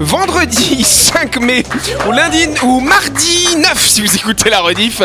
vendredi 0.00 0.84
5 0.84 1.40
mai 1.40 1.62
ou 2.06 2.12
lundi 2.12 2.46
ou 2.62 2.80
mardi 2.80 3.56
9 3.56 3.78
si 3.78 4.00
vous 4.00 4.14
écoutez 4.14 4.50
la 4.50 4.60
rediff. 4.60 5.02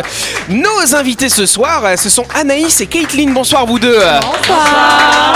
Nos 0.50 0.96
invités 0.96 1.30
ce 1.30 1.46
soir, 1.46 1.84
ce 1.98 2.10
sont 2.10 2.26
Anaïs 2.36 2.80
et 2.82 2.88
Caitlin. 2.88 3.32
Bonsoir 3.32 3.66
vous 3.66 3.79
deux. 3.79 3.98
Bonsoir. 4.21 5.36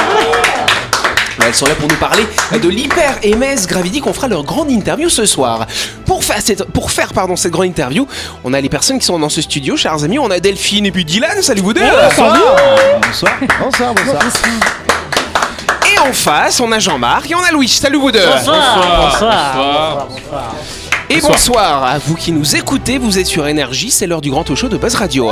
Elles 1.45 1.55
sont 1.55 1.65
là 1.65 1.75
pour 1.75 1.87
nous 1.87 1.95
parler 1.95 2.27
de 2.61 2.67
l'hyper 2.67 3.19
MS 3.23 3.67
Gravity 3.67 4.01
qu'on 4.01 4.11
fera 4.11 4.27
leur 4.27 4.43
grande 4.43 4.69
interview 4.69 5.07
ce 5.07 5.25
soir. 5.25 5.65
Pour 6.05 6.25
faire, 6.25 6.41
cette, 6.41 6.65
pour 6.65 6.91
faire 6.91 7.13
pardon, 7.13 7.37
cette 7.37 7.53
grande 7.53 7.67
interview, 7.67 8.05
on 8.43 8.53
a 8.53 8.59
les 8.59 8.67
personnes 8.67 8.99
qui 8.99 9.05
sont 9.05 9.17
dans 9.17 9.29
ce 9.29 9.41
studio, 9.41 9.77
chers 9.77 10.03
amis. 10.03 10.19
On 10.19 10.29
a 10.29 10.41
Delphine 10.41 10.85
et 10.85 10.91
puis 10.91 11.05
Dylan. 11.05 11.41
Salut 11.41 11.61
vous 11.61 11.73
deux. 11.73 11.81
Bonsoir. 11.81 12.37
Bonsoir. 13.01 13.33
Bonsoir. 13.61 13.93
Bonsoir. 13.93 14.23
Et 15.97 16.07
en 16.07 16.13
face, 16.13 16.59
on 16.59 16.71
a 16.71 16.79
Jean-Marc 16.79 17.29
et 17.31 17.35
on 17.35 17.43
a 17.43 17.51
Louis. 17.51 17.67
Salut 17.67 17.97
vous 17.97 18.11
deux. 18.11 18.19
Bonsoir. 18.25 19.09
Bonsoir. 19.11 20.07
Et 21.09 21.21
bonsoir 21.21 21.83
à 21.83 21.97
vous 21.97 22.15
qui 22.15 22.31
nous 22.31 22.55
écoutez. 22.55 22.97
Vous 22.97 23.17
êtes 23.17 23.25
sur 23.25 23.47
Énergie. 23.47 23.91
C'est 23.91 24.07
l'heure 24.07 24.21
du 24.21 24.29
grand 24.29 24.53
show 24.55 24.67
de 24.67 24.77
Buzz 24.77 24.95
Radio. 24.95 25.31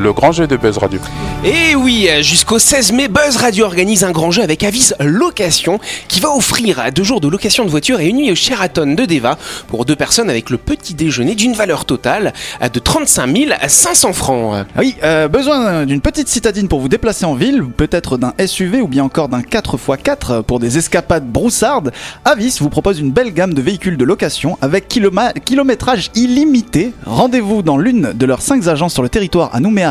Le 0.00 0.14
grand 0.14 0.32
jeu 0.32 0.46
de 0.46 0.56
Buzz 0.56 0.78
Radio. 0.78 0.98
Et 1.44 1.74
oui, 1.74 2.08
jusqu'au 2.22 2.58
16 2.58 2.92
mai, 2.92 3.08
Buzz 3.08 3.36
Radio 3.36 3.66
organise 3.66 4.02
un 4.02 4.12
grand 4.12 4.30
jeu 4.30 4.42
avec 4.42 4.62
Avis 4.62 4.92
Location 4.98 5.78
qui 6.08 6.20
va 6.20 6.30
offrir 6.34 6.82
deux 6.94 7.02
jours 7.02 7.20
de 7.20 7.28
location 7.28 7.66
de 7.66 7.70
voiture 7.70 8.00
et 8.00 8.08
une 8.08 8.16
nuit 8.16 8.32
au 8.32 8.34
Sheraton 8.34 8.94
de 8.94 9.04
Deva 9.04 9.36
pour 9.68 9.84
deux 9.84 9.96
personnes 9.96 10.30
avec 10.30 10.48
le 10.48 10.56
petit 10.56 10.94
déjeuner 10.94 11.34
d'une 11.34 11.52
valeur 11.52 11.84
totale 11.84 12.32
de 12.62 12.78
35 12.78 13.36
500 13.68 14.12
francs. 14.14 14.64
Ah 14.74 14.78
oui, 14.78 14.96
euh, 15.04 15.28
besoin 15.28 15.84
d'une 15.84 16.00
petite 16.00 16.28
citadine 16.28 16.66
pour 16.66 16.80
vous 16.80 16.88
déplacer 16.88 17.26
en 17.26 17.34
ville, 17.34 17.64
peut-être 17.64 18.16
d'un 18.16 18.32
SUV 18.46 18.80
ou 18.80 18.88
bien 18.88 19.04
encore 19.04 19.28
d'un 19.28 19.42
4x4 19.42 20.42
pour 20.42 20.60
des 20.60 20.78
escapades 20.78 21.26
broussardes. 21.26 21.92
Avis 22.24 22.56
vous 22.60 22.70
propose 22.70 23.00
une 23.00 23.12
belle 23.12 23.34
gamme 23.34 23.52
de 23.52 23.60
véhicules 23.60 23.98
de 23.98 24.04
location 24.04 24.56
avec 24.62 24.88
kilométrage 24.88 26.10
illimité. 26.14 26.94
Rendez-vous 27.04 27.60
dans 27.60 27.76
l'une 27.76 28.14
de 28.14 28.26
leurs 28.26 28.40
cinq 28.40 28.66
agences 28.66 28.94
sur 28.94 29.02
le 29.02 29.10
territoire 29.10 29.54
à 29.54 29.60
Nouméa, 29.60 29.89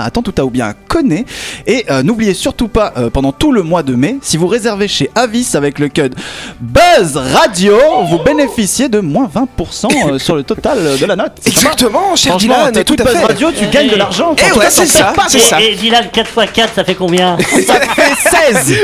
bien 0.52 0.68
à 0.70 0.74
Koné. 0.74 1.26
Et 1.68 1.86
euh, 1.90 2.04
n'oubliez 2.04 2.34
surtout 2.34 2.68
pas, 2.68 2.94
euh, 2.98 3.10
pendant 3.10 3.32
tout 3.32 3.52
le 3.52 3.64
mois 3.64 3.84
de 3.84 3.96
mai, 3.96 4.18
si 4.22 4.38
vous 4.38 4.48
réservez 4.48 4.88
chez 4.88 5.10
Avis 5.16 5.48
avec 5.54 5.80
le 5.80 5.90
code 5.90 6.16
Buzz 6.60 7.18
Radio, 7.18 7.78
vous 8.10 8.20
bénéficiez 8.20 8.90
de 8.90 9.00
moins 9.00 9.30
20% 9.34 9.88
euh, 10.14 10.20
sur 10.20 10.36
le 10.36 10.44
total 10.44 10.98
de 11.00 11.06
la 11.06 11.16
note. 11.16 11.34
Exactement, 11.46 12.16
cher 12.16 12.38
Dylan, 12.38 12.72
tout 12.84 12.96
à 13.00 13.04
Buzz 13.04 13.14
fait. 13.14 13.26
Radio, 13.26 13.52
tu 13.52 13.68
gagnes 13.68 13.90
de 13.90 13.96
l'argent. 13.96 14.36
Eh 14.38 14.46
En 14.46 14.54
tout 14.54 14.60
ouais, 14.60 14.70
c'est 14.70 14.86
ça, 14.86 15.14
pas. 15.16 15.26
c'est 15.28 15.40
ça. 15.40 15.62
Et, 15.62 15.74
et 15.74 15.76
Dylan, 15.76 16.06
4x4, 16.14 16.68
ça 16.76 16.84
fait 16.84 16.96
combien 16.96 17.38
Ça 17.68 17.80
fait 17.80 18.54
16 18.54 18.76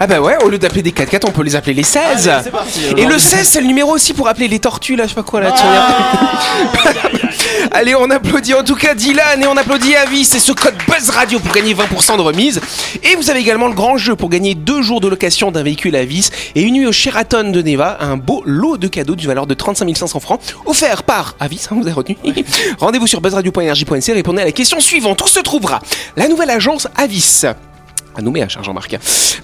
Ah 0.00 0.06
bah 0.06 0.20
ouais, 0.20 0.36
au 0.44 0.48
lieu 0.48 0.58
d'appeler 0.58 0.82
des 0.82 0.92
4x4, 0.92 1.22
on 1.26 1.30
peut 1.32 1.42
les 1.42 1.56
appeler 1.56 1.74
les 1.74 1.82
16. 1.82 2.28
Allez, 2.28 2.42
c'est 2.44 2.50
parti, 2.50 2.80
Et 2.96 3.04
le 3.04 3.18
16, 3.18 3.46
c'est 3.48 3.60
le 3.60 3.66
numéro 3.66 3.92
aussi 3.92 4.12
pour 4.14 4.28
appeler 4.28 4.48
les 4.48 4.58
tortues, 4.58 4.96
là, 4.96 5.04
je 5.04 5.10
sais 5.10 5.14
pas 5.14 5.22
quoi, 5.22 5.40
là. 5.40 5.52
tu 5.52 5.62
Ah. 5.64 7.02
Allez, 7.74 7.94
on 7.94 8.10
applaudit 8.10 8.52
en 8.52 8.62
tout 8.62 8.74
cas 8.74 8.94
Dylan 8.94 9.42
et 9.42 9.46
on 9.46 9.56
applaudit 9.56 9.96
Avis. 9.96 10.26
C'est 10.26 10.38
ce 10.38 10.52
code 10.52 10.74
Buzz 10.86 11.08
Radio 11.08 11.38
pour 11.38 11.54
gagner 11.54 11.74
20% 11.74 12.18
de 12.18 12.20
remise. 12.20 12.60
Et 13.02 13.16
vous 13.16 13.30
avez 13.30 13.40
également 13.40 13.66
le 13.66 13.72
grand 13.72 13.96
jeu 13.96 14.14
pour 14.14 14.28
gagner 14.28 14.54
deux 14.54 14.82
jours 14.82 15.00
de 15.00 15.08
location 15.08 15.50
d'un 15.50 15.62
véhicule 15.62 15.96
à 15.96 16.04
vis 16.04 16.30
et 16.54 16.60
une 16.60 16.74
nuit 16.74 16.86
au 16.86 16.92
Sheraton 16.92 17.50
de 17.50 17.62
Neva. 17.62 17.96
Un 18.00 18.18
beau 18.18 18.42
lot 18.44 18.76
de 18.76 18.88
cadeaux 18.88 19.16
d'une 19.16 19.28
valeur 19.28 19.46
de 19.46 19.54
35 19.54 19.96
500 19.96 20.20
francs 20.20 20.40
offert 20.66 21.02
par 21.02 21.34
Avis. 21.40 21.66
hein, 21.70 21.76
vous 21.76 21.86
avez 21.86 21.92
retenu 21.92 22.18
Rendez-vous 22.78 23.06
sur 23.06 23.22
buzzradio.energie.nc. 23.22 24.12
Répondez 24.12 24.42
à 24.42 24.44
la 24.44 24.52
question 24.52 24.78
suivante. 24.78 25.22
Où 25.22 25.28
se 25.28 25.40
trouvera 25.40 25.80
la 26.18 26.28
nouvelle 26.28 26.50
agence 26.50 26.88
Avis 26.96 27.46
à 28.16 28.22
Nouméa, 28.22 28.48
cher 28.48 28.62
Jean-Marc. 28.62 28.96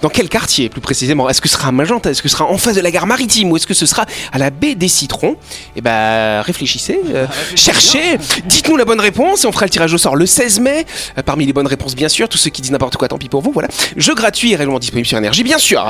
Dans 0.03 0.09
quel 0.09 0.29
quartier, 0.29 0.69
plus 0.69 0.81
précisément? 0.81 1.29
Est-ce 1.29 1.41
que 1.41 1.49
ce 1.49 1.55
sera 1.55 1.69
à 1.69 1.73
Magenta? 1.73 2.11
Est-ce 2.11 2.23
que 2.23 2.29
ce 2.29 2.37
sera 2.37 2.47
en 2.47 2.59
face 2.59 2.77
de 2.77 2.81
la 2.81 2.91
gare 2.91 3.07
maritime? 3.07 3.51
Ou 3.51 3.57
est-ce 3.57 3.67
que 3.67 3.75
ce 3.75 3.87
sera 3.87 4.07
à 4.33 4.39
la 4.39 4.51
baie 4.51 4.75
des 4.75 4.89
Citrons? 4.89 5.37
Eh 5.77 5.81
ben, 5.81 6.43
réfléchissez, 6.43 7.01
euh, 7.15 7.27
cherchez, 7.55 8.19
dites-nous 8.45 8.77
la 8.77 8.85
bonne 8.85 9.01
réponse 9.01 9.45
et 9.45 9.47
on 9.47 9.53
fera 9.53 9.67
le 9.67 9.71
tirage 9.71 9.93
au 9.95 9.99
sort 9.99 10.17
le 10.17 10.27
16 10.27 10.61
mai. 10.61 10.87
Euh, 11.17 11.23
parmi 11.23 11.47
les 11.47 11.53
bonnes 11.53 11.67
réponses, 11.67 11.95
bien 11.95 12.09
sûr, 12.09 12.29
tous 12.29 12.39
ceux 12.39 12.51
qui 12.51 12.63
disent 12.63 12.73
n'importe 12.73 12.97
quoi, 12.97 13.09
tant 13.09 13.19
pis 13.19 13.29
pour 13.29 13.43
vous, 13.43 13.53
voilà. 13.53 13.69
Jeu 13.97 14.15
gratuit 14.15 14.53
et 14.53 14.57
réellement 14.57 14.79
disponible 14.79 15.07
sur 15.07 15.19
Énergie, 15.19 15.43
bien 15.43 15.59
sûr. 15.59 15.87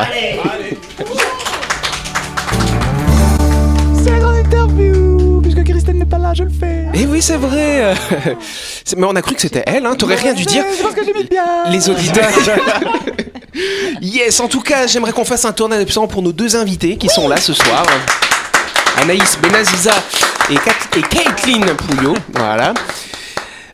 C'est 0.97 1.58
je 6.38 6.44
le 6.44 6.50
fais 6.50 6.87
Eh 6.94 7.04
oui, 7.06 7.21
c'est 7.21 7.37
vrai. 7.37 7.94
Mais 8.97 9.06
on 9.06 9.16
a 9.16 9.22
cru 9.22 9.34
que 9.34 9.41
c'était 9.41 9.65
elle, 9.66 9.84
hein. 9.87 9.94
T'aurais 9.97 10.15
rien 10.15 10.32
dû 10.34 10.44
dire. 10.44 10.65
C'est 10.76 10.82
parce 10.82 10.94
que 10.94 11.04
j'imite 11.04 11.28
bien 11.31 11.44
Les 11.71 11.91
auditeurs. 11.91 12.31
yes, 14.00 14.38
en 14.41 14.48
tout 14.48 14.60
cas, 14.60 14.87
j'aimerais 14.87 15.12
qu'on 15.12 15.25
fasse 15.25 15.44
un 15.44 15.53
tournoi 15.53 15.78
d'absence 15.78 16.09
pour 16.09 16.22
nos 16.22 16.32
deux 16.32 16.56
invités 16.56 16.97
qui 16.97 17.09
sont 17.09 17.28
là 17.28 17.37
ce 17.38 17.53
soir. 17.53 17.84
Anaïs 19.03 19.37
Benaziza 19.41 19.93
et, 20.50 20.54
Kat- 20.56 20.97
et 20.98 21.03
Caitlin 21.03 21.75
Pouillot. 21.75 22.15
Voilà. 22.34 22.75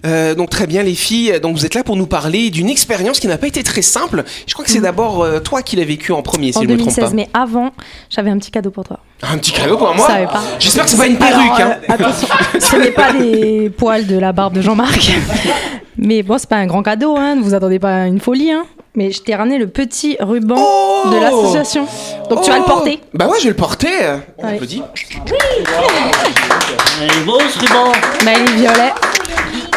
Euh, 0.05 0.35
donc 0.35 0.51
très 0.51 0.67
bien 0.67 0.83
les 0.83 0.95
filles, 0.95 1.41
donc 1.41 1.57
vous 1.57 1.65
êtes 1.65 1.75
là 1.75 1.83
pour 1.83 1.97
nous 1.97 2.07
parler 2.07 2.51
d'une 2.51 2.69
expérience 2.69 3.21
qui 3.21 3.27
n'a 3.27 3.39
pas 3.39 3.47
été 3.47 3.63
très 3.63 3.81
simple. 3.83 4.23
Je 4.47 4.53
crois 4.53 4.65
que 4.65 4.71
c'est 4.71 4.81
d'abord 4.81 5.23
euh, 5.23 5.41
toi 5.41 5.63
qui 5.63 5.77
l'as 5.77 5.85
vécu 5.85 6.13
en 6.13 6.21
premier, 6.23 6.53
si 6.53 6.59
en 6.59 6.63
je 6.63 6.67
ne 6.67 6.73
me 6.75 6.79
trompe 6.79 6.95
2016, 6.95 7.11
pas. 7.11 7.17
mais 7.17 7.29
avant, 7.33 7.71
j'avais 8.11 8.29
un 8.31 8.37
petit 8.39 8.51
cadeau 8.51 8.71
pour 8.71 8.85
toi. 8.85 8.99
Un 9.23 9.39
petit 9.39 9.53
cadeau 9.53 9.79
pour 9.79 9.95
moi. 9.95 10.07
J'espère 10.59 10.85
que 10.85 10.91
c'est 10.91 10.99
pas 10.99 11.07
une 11.07 11.17
perruque. 11.17 11.59
Alors, 11.59 11.73
hein. 11.73 11.77
euh, 11.89 11.93
attention, 11.95 12.29
ce 12.61 12.77
n'est 12.77 12.91
pas 12.91 13.13
les 13.13 13.71
poils 13.71 14.07
de 14.07 14.19
la 14.19 14.33
barbe 14.33 14.53
de 14.55 14.61
Jean-Marc. 14.61 15.13
Mais 15.97 16.23
bon, 16.23 16.37
c'est 16.39 16.49
pas 16.51 16.57
un 16.57 16.67
grand 16.67 16.83
cadeau, 16.83 17.17
hein, 17.17 17.37
ne 17.37 17.43
vous 17.43 17.55
attendez 17.55 17.79
pas 17.79 18.03
à 18.03 18.07
une 18.07 18.21
folie. 18.21 18.51
Hein. 18.51 18.65
Mais 18.97 19.11
je 19.11 19.23
t'ai 19.23 19.35
ramené 19.35 19.59
le 19.59 19.69
petit 19.69 20.17
ruban 20.21 20.57
Oh 20.59 21.09
de 21.13 21.17
l'association. 21.19 21.87
Donc 22.29 22.43
tu 22.43 22.51
vas 22.51 22.59
le 22.59 22.63
Oh 22.67 22.71
porter. 22.71 23.01
Bah 23.15 23.27
ouais, 23.27 23.39
je 23.39 23.45
vais 23.45 23.51
le 23.51 23.57
porter. 23.57 23.89
On 24.39 24.45
Ouais. 24.47 24.53
applaudit. 24.55 24.83
Il 27.01 27.05
est 27.05 27.25
beau 27.25 27.39
ce 27.41 27.59
ruban 27.59 27.93
Bah, 28.25 28.33
il 28.37 28.43
est 28.43 28.57
violet. 28.57 28.93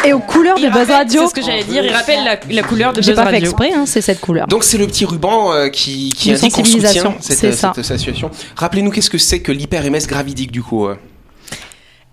Et 0.08 0.12
aux 0.14 0.20
couleurs 0.20 0.58
de 0.58 0.70
Buzz 0.70 0.88
Radio. 0.90 1.20
C'est 1.22 1.28
ce 1.28 1.34
que 1.34 1.42
j'allais 1.42 1.64
dire. 1.64 1.84
Il 1.84 1.92
rappelle 1.92 2.24
la, 2.24 2.38
la 2.50 2.62
couleur 2.62 2.94
de 2.94 3.02
J'ai 3.02 3.10
Buzz 3.10 3.16
pas 3.16 3.24
fait 3.26 3.32
Radio. 3.32 3.50
exprès, 3.50 3.72
hein, 3.74 3.84
c'est 3.84 4.00
cette 4.00 4.20
couleur. 4.20 4.46
Donc 4.46 4.64
c'est 4.64 4.78
le 4.78 4.86
petit 4.86 5.04
ruban 5.04 5.52
euh, 5.52 5.68
qui, 5.68 6.14
qui 6.16 6.32
indique 6.32 6.54
qu'on 6.54 6.64
soutient 6.64 7.14
cette, 7.20 7.54
cette 7.54 7.78
association. 7.78 8.30
Rappelez-nous 8.56 8.90
qu'est-ce 8.90 9.10
que 9.10 9.18
c'est 9.18 9.40
que 9.40 9.52
l'hyper-MS 9.52 10.06
gravidique 10.08 10.50
du 10.50 10.62
coup 10.62 10.86
euh 10.86 10.96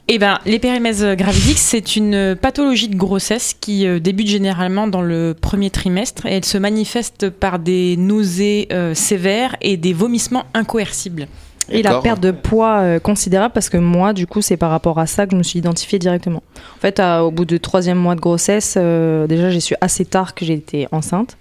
Eh 0.10 0.20
ben, 0.20 0.40
l'hyperémèse 0.46 1.06
gravidique, 1.16 1.58
c'est 1.58 1.96
une 1.96 2.36
pathologie 2.36 2.90
de 2.90 2.98
grossesse 2.98 3.56
qui 3.60 3.88
euh, 3.88 4.00
débute 4.02 4.28
généralement 4.28 4.88
dans 4.88 5.02
le 5.02 5.34
premier 5.40 5.70
trimestre 5.70 6.26
et 6.26 6.34
elle 6.34 6.46
se 6.46 6.58
manifeste 6.58 7.30
par 7.30 7.60
des 7.60 7.96
nausées 7.96 8.68
euh, 8.74 8.94
sévères 8.94 9.56
et 9.62 9.78
des 9.78 9.94
vomissements 9.94 10.44
incoercibles. 10.54 11.28
Et 11.70 11.81
la 11.81 12.00
perte 12.00 12.20
de 12.22 12.31
poids 12.31 12.78
euh, 12.80 13.00
considérable 13.00 13.53
parce 13.53 13.70
que 13.70 13.78
moi, 13.78 14.14
du 14.14 14.28
coup, 14.28 14.42
c'est 14.42 14.58
par 14.58 14.70
rapport 14.70 15.00
à 15.00 15.08
ça 15.08 15.26
que 15.26 15.31
je 15.31 15.38
me 15.38 15.44
suis 15.44 15.59
identifiée 15.59 16.00
directement. 16.00 16.44
En 16.78 16.80
fait, 16.80 17.00
à- 17.00 17.24
au 17.26 17.31
bout 17.31 17.46
du 17.46 17.59
troisième 17.59 17.98
mois 17.98 18.16
de 18.16 18.22
grossesse, 18.22 18.76
euh, 18.78 19.26
déjà, 19.28 19.50
j'ai 19.50 19.59
su 19.59 19.76
assez 19.81 20.06
tard 20.06 20.36
que 20.36 20.46
j'étais 20.46 20.88
enceinte. 20.92 21.38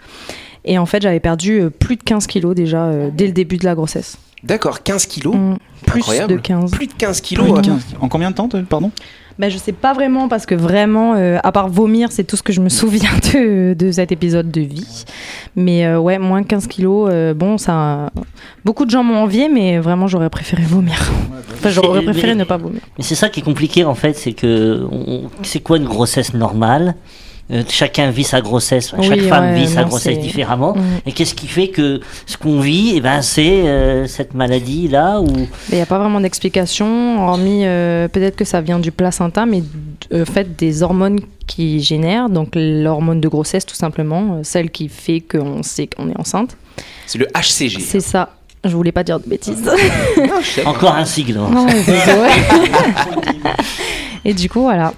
Et 0.64 0.78
en 0.78 0.86
fait, 0.86 1.02
j'avais 1.02 1.20
perdu 1.20 1.60
euh, 1.60 1.70
plus 1.70 1.96
de 1.96 2.02
15 2.02 2.26
kilos 2.26 2.54
déjà 2.54 2.84
euh, 2.84 3.10
dès 3.12 3.26
le 3.26 3.32
début 3.32 3.58
de 3.58 3.64
la 3.66 3.74
grossesse. 3.74 4.16
D'accord, 4.42 4.82
15 4.82 5.06
kilos. 5.06 5.34
Plus 5.86 6.00
Incroyable. 6.00 6.32
de 6.34 6.38
15. 6.38 6.70
Plus 6.70 6.86
de 6.86 6.92
15 6.94 7.20
kilos. 7.20 7.44
Plus 7.44 7.52
de 7.62 7.70
euh. 7.70 7.74
15. 7.74 7.82
En 8.00 8.08
combien 8.08 8.30
de 8.30 8.34
temps, 8.36 8.48
pardon? 8.68 8.90
Ben, 9.38 9.50
je 9.50 9.58
sais 9.58 9.72
pas 9.72 9.92
vraiment 9.92 10.28
parce 10.28 10.46
que 10.46 10.54
vraiment, 10.54 11.14
euh, 11.16 11.38
à 11.42 11.50
part 11.50 11.68
vomir, 11.68 12.12
c'est 12.12 12.22
tout 12.24 12.36
ce 12.36 12.42
que 12.42 12.52
je 12.52 12.60
me 12.60 12.68
souviens 12.80 13.10
de, 13.32 13.74
de 13.74 13.90
cet 13.92 14.12
épisode 14.12 14.50
de 14.50 14.60
vie. 14.60 15.04
Mais 15.56 15.86
euh, 15.86 15.98
ouais, 15.98 16.18
moins 16.18 16.42
15 16.44 16.66
kilos, 16.68 17.08
euh, 17.12 17.34
bon, 17.34 17.58
ça. 17.58 18.10
Beaucoup 18.64 18.84
de 18.84 18.90
gens 18.90 19.02
m'ont 19.02 19.16
envié, 19.18 19.48
mais 19.48 19.78
vraiment, 19.78 20.06
j'aurais 20.06 20.30
préféré 20.30 20.62
vomir. 20.62 20.94
Enfin, 21.52 21.70
j'aurais 21.70 22.02
préféré 22.02 22.28
mais- 22.28 22.40
ne 22.40 22.44
pas 22.44 22.56
vomir. 22.58 22.80
Mais 22.96 23.04
c'est 23.04 23.14
ça 23.16 23.28
qui 23.28 23.40
est 23.40 23.42
compliqué 23.42 23.84
en 23.84 23.94
fait, 23.94 24.14
c'est 24.14 24.32
que 24.32 24.86
c'est 25.42 25.60
quoi 25.60 25.76
une 25.78 25.84
grossesse 25.86 26.32
normale? 26.34 26.94
Euh, 27.50 27.62
Chacun 27.68 28.10
vit 28.10 28.24
sa 28.24 28.40
grossesse, 28.40 28.94
Oui, 28.96 29.06
chaque 29.06 29.20
femme 29.22 29.52
ouais, 29.52 29.60
vit 29.60 29.68
sa 29.68 29.82
non, 29.82 29.88
grossesse 29.88 30.18
différemment. 30.18 30.74
Mm. 30.74 30.80
Et 31.06 31.12
qu'est-ce 31.12 31.34
qui 31.34 31.46
fait 31.46 31.68
que 31.68 32.00
ce 32.26 32.38
qu'on 32.38 32.58
vit, 32.60 32.94
eh 32.96 33.00
ben, 33.02 33.20
c'est 33.20 33.68
euh, 33.68 34.06
cette 34.06 34.32
maladie 34.32 34.88
là 34.88 35.20
ou 35.20 35.26
Il 35.70 35.74
n'y 35.74 35.82
a 35.82 35.86
pas 35.86 35.98
vraiment 35.98 36.20
d'explication, 36.20 37.28
hormis 37.28 37.66
euh, 37.66 38.08
peut-être 38.08 38.36
que 38.36 38.46
ça 38.46 38.62
vient 38.62 38.78
du 38.78 38.92
placenta, 38.92 39.44
mais 39.44 39.62
en 40.14 40.24
fait 40.24 40.56
des 40.56 40.82
hormones 40.82 41.20
qui 41.46 41.82
génèrent, 41.82 42.30
donc 42.30 42.52
l'hormone 42.54 43.20
de 43.20 43.28
grossesse 43.28 43.66
tout 43.66 43.74
simplement, 43.74 44.40
celle 44.42 44.70
qui 44.70 44.88
fait 44.88 45.20
qu'on 45.20 45.62
sait 45.62 45.86
qu'on 45.86 46.08
est 46.08 46.18
enceinte. 46.18 46.56
C'est 47.06 47.18
le 47.18 47.26
HCG. 47.34 47.80
C'est 47.80 48.00
ça. 48.00 48.30
Je 48.64 48.74
voulais 48.74 48.92
pas 48.92 49.04
dire 49.04 49.20
de 49.20 49.28
bêtises. 49.28 49.62
Encore 50.64 50.94
un 50.94 51.04
sigle. 51.04 51.36
hein. 51.36 51.50
Non. 51.52 51.66
Et 54.24 54.32
du 54.32 54.48
coup, 54.48 54.62
voilà. 54.62 54.94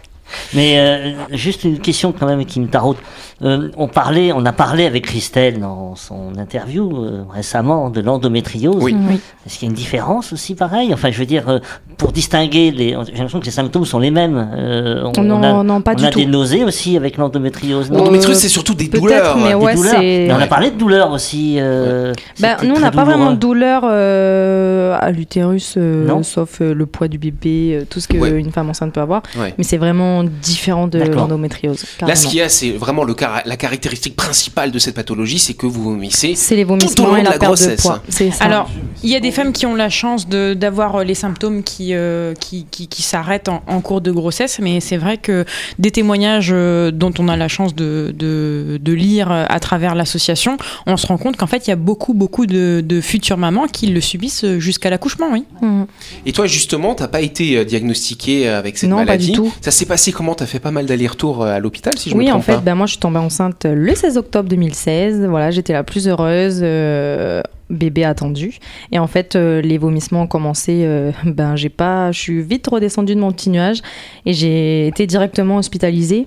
Mais 0.54 0.74
euh, 0.78 1.12
juste 1.32 1.64
une 1.64 1.78
question 1.78 2.12
quand 2.12 2.26
même 2.26 2.44
qui 2.44 2.60
me 2.60 2.66
taraude. 2.68 2.96
Euh, 3.42 3.70
on 3.76 3.86
parlait, 3.86 4.32
on 4.32 4.46
a 4.46 4.52
parlé 4.52 4.86
avec 4.86 5.04
Christelle 5.04 5.60
dans 5.60 5.94
son 5.94 6.36
interview 6.38 7.04
euh, 7.04 7.22
récemment 7.30 7.90
de 7.90 8.00
l'endométriose. 8.00 8.82
Oui. 8.82 8.96
Oui. 9.08 9.20
Est-ce 9.46 9.58
qu'il 9.58 9.68
y 9.68 9.68
a 9.68 9.70
une 9.70 9.76
différence 9.76 10.32
aussi 10.32 10.54
pareil 10.54 10.92
Enfin, 10.94 11.10
je 11.10 11.18
veux 11.18 11.26
dire, 11.26 11.48
euh, 11.48 11.58
pour 11.98 12.12
distinguer, 12.12 12.70
les, 12.70 12.90
j'ai 12.90 13.12
l'impression 13.12 13.40
que 13.40 13.44
les 13.44 13.50
symptômes 13.50 13.84
sont 13.84 13.98
les 13.98 14.10
mêmes. 14.10 14.48
Euh, 14.56 15.10
on, 15.16 15.22
Non, 15.22 15.36
on 15.36 15.42
a, 15.42 15.62
non, 15.62 15.80
pas 15.82 15.92
on 15.92 15.96
du 15.96 16.04
a 16.06 16.10
tout. 16.10 16.18
des 16.18 16.26
nausées 16.26 16.64
aussi 16.64 16.96
avec 16.96 17.18
l'endométriose. 17.18 17.90
L'endométriose, 17.90 18.38
c'est 18.38 18.48
surtout 18.48 18.74
des 18.74 18.88
douleurs. 18.88 19.36
mais 19.36 19.48
des 19.50 19.54
ouais, 19.54 19.74
douleurs. 19.74 19.92
c'est- 19.96 20.26
Mais 20.28 20.32
on 20.32 20.40
a 20.40 20.46
parlé 20.46 20.70
de 20.70 20.76
douleurs 20.76 21.10
aussi. 21.10 21.56
Euh, 21.58 22.14
Ben, 22.40 22.56
c'était 22.56 22.68
nous, 22.68 22.76
on 22.76 22.80
n'a 22.80 22.90
pas 22.90 23.04
vraiment 23.04 23.32
de 23.32 23.36
douleur 23.36 23.82
euh, 23.84 24.96
à 25.00 25.10
l'utérus, 25.10 25.74
euh, 25.76 26.22
sauf 26.22 26.60
euh, 26.60 26.74
le 26.74 26.86
poids 26.86 27.08
du 27.08 27.18
bébé, 27.18 27.78
euh, 27.80 27.84
tout 27.88 28.00
ce 28.00 28.08
qu'une 28.08 28.20
Ouais. 28.20 28.44
femme 28.52 28.70
enceinte 28.70 28.92
peut 28.92 29.00
avoir. 29.00 29.22
Ouais. 29.38 29.54
Mais 29.58 29.64
c'est 29.64 29.76
vraiment 29.76 30.22
différent 30.28 30.86
de 30.86 30.98
l'endométriose. 31.00 31.84
Là, 32.00 32.14
ce 32.14 32.26
qu'il 32.26 32.38
y 32.38 32.42
a, 32.42 32.48
c'est 32.48 32.70
vraiment 32.70 33.04
le 33.04 33.14
la 33.44 33.56
caractéristique 33.56 34.14
principale 34.16 34.70
de 34.70 34.78
cette 34.78 34.94
pathologie, 34.94 35.38
c'est 35.38 35.54
que 35.54 35.66
vous 35.66 35.82
vomissez. 35.82 36.34
C'est 36.36 36.54
les 36.56 36.64
Tout 36.66 37.02
au 37.02 37.06
long 37.06 37.16
et 37.16 37.20
de 37.20 37.24
la, 37.24 37.30
la 37.32 37.38
perte 37.38 37.40
de 37.40 37.46
grossesse. 37.46 37.80
poids. 37.80 38.02
Ça. 38.08 38.24
Alors, 38.40 38.68
il 39.02 39.10
y 39.10 39.16
a 39.16 39.20
des 39.20 39.30
femmes 39.32 39.52
qui 39.52 39.66
ont 39.66 39.74
la 39.74 39.88
chance 39.88 40.28
d'avoir 40.28 40.96
euh, 40.96 41.04
les 41.04 41.14
symptômes 41.14 41.62
qui, 41.62 41.94
euh, 41.94 42.34
qui, 42.34 42.66
qui, 42.70 42.88
qui 42.88 43.02
s'arrêtent 43.02 43.48
en, 43.48 43.62
en 43.66 43.80
cours 43.80 44.00
de 44.00 44.10
grossesse, 44.12 44.58
mais 44.60 44.80
c'est 44.80 44.96
vrai 44.96 45.16
que 45.16 45.44
des 45.78 45.90
témoignages 45.90 46.50
euh, 46.52 46.90
dont 46.90 47.12
on 47.18 47.28
a 47.28 47.36
la 47.36 47.48
chance 47.48 47.74
de, 47.74 48.12
de, 48.16 48.78
de 48.80 48.92
lire 48.92 49.30
à 49.30 49.60
travers 49.60 49.94
l'association, 49.94 50.56
on 50.86 50.96
se 50.96 51.06
rend 51.06 51.16
compte 51.18 51.36
qu'en 51.36 51.46
fait, 51.46 51.66
il 51.66 51.70
y 51.70 51.72
a 51.72 51.76
beaucoup, 51.76 52.14
beaucoup 52.14 52.46
de, 52.46 52.82
de 52.84 53.00
futures 53.00 53.38
mamans 53.38 53.66
qui 53.66 53.86
le 53.86 54.00
subissent 54.00 54.44
jusqu'à 54.58 54.90
l'accouchement, 54.90 55.26
oui. 55.32 55.44
Mhm. 55.62 55.86
Et 56.26 56.32
toi, 56.32 56.46
justement, 56.46 56.94
t'as 56.94 57.08
pas 57.08 57.20
été 57.20 57.56
euh, 57.56 57.64
diagnostiqué 57.64 58.48
avec 58.48 58.78
cette 58.78 58.90
Non, 58.90 58.96
pas 58.96 59.04
maladie. 59.04 59.30
du 59.30 59.36
tout. 59.36 59.52
Ça 59.60 59.70
s'est 59.70 59.86
passé 59.86 60.05
comment 60.12 60.34
T'as 60.34 60.46
fait 60.46 60.60
pas 60.60 60.70
mal 60.70 60.86
d'allers-retours 60.86 61.42
euh, 61.42 61.54
à 61.54 61.58
l'hôpital, 61.60 61.96
si 61.98 62.10
je 62.10 62.14
me 62.14 62.20
oui, 62.20 62.26
en 62.28 62.34
trompe 62.34 62.44
fait, 62.44 62.54
pas. 62.54 62.60
ben, 62.60 62.74
moi, 62.74 62.86
je 62.86 62.92
suis 62.92 63.00
tombée 63.00 63.18
enceinte 63.18 63.64
le 63.64 63.94
16 63.94 64.16
octobre 64.18 64.48
2016. 64.48 65.26
Voilà, 65.26 65.50
j'étais 65.50 65.72
la 65.72 65.84
plus 65.84 66.08
heureuse. 66.08 66.60
euh, 66.62 67.42
bébé 67.68 68.04
attendu 68.04 68.58
et 68.92 68.98
en 69.00 69.08
fait 69.08 69.34
euh, 69.34 69.60
les 69.60 69.76
vomissements 69.76 70.22
ont 70.22 70.26
commencé 70.28 70.82
euh, 70.84 71.10
ben 71.24 71.56
j'ai 71.56 71.68
pas 71.68 72.12
je 72.12 72.20
suis 72.20 72.40
vite 72.40 72.66
redescendue 72.68 73.16
de 73.16 73.20
mon 73.20 73.32
petit 73.32 73.50
nuage 73.50 73.82
et 74.24 74.32
j'ai 74.34 74.86
été 74.86 75.06
directement 75.06 75.56
hospitalisée 75.56 76.26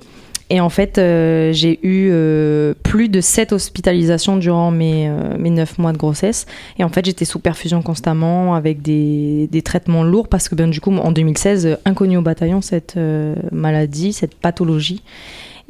et 0.50 0.60
en 0.60 0.70
fait 0.70 0.98
euh, 0.98 1.54
j'ai 1.54 1.80
eu 1.86 2.10
euh, 2.12 2.74
plus 2.84 3.10
de 3.10 3.22
7 3.22 3.54
hospitalisations 3.54 4.38
durant 4.38 4.72
mes, 4.72 5.08
euh, 5.08 5.38
mes 5.38 5.50
9 5.50 5.78
mois 5.78 5.92
de 5.92 5.98
grossesse 5.98 6.46
et 6.78 6.84
en 6.84 6.90
fait 6.90 7.06
j'étais 7.06 7.26
sous 7.26 7.40
perfusion 7.40 7.82
constamment 7.82 8.56
avec 8.56 8.82
des, 8.82 9.48
des 9.52 9.62
traitements 9.62 10.04
lourds 10.04 10.28
parce 10.28 10.50
que 10.50 10.56
ben 10.56 10.70
du 10.70 10.82
coup 10.82 10.96
en 10.96 11.12
2016 11.12 11.66
euh, 11.66 11.76
inconnu 11.86 12.18
au 12.18 12.22
bataillon 12.22 12.62
cette 12.62 12.98
euh, 12.98 13.36
maladie 13.52 14.14
cette 14.14 14.36
pathologie 14.36 15.04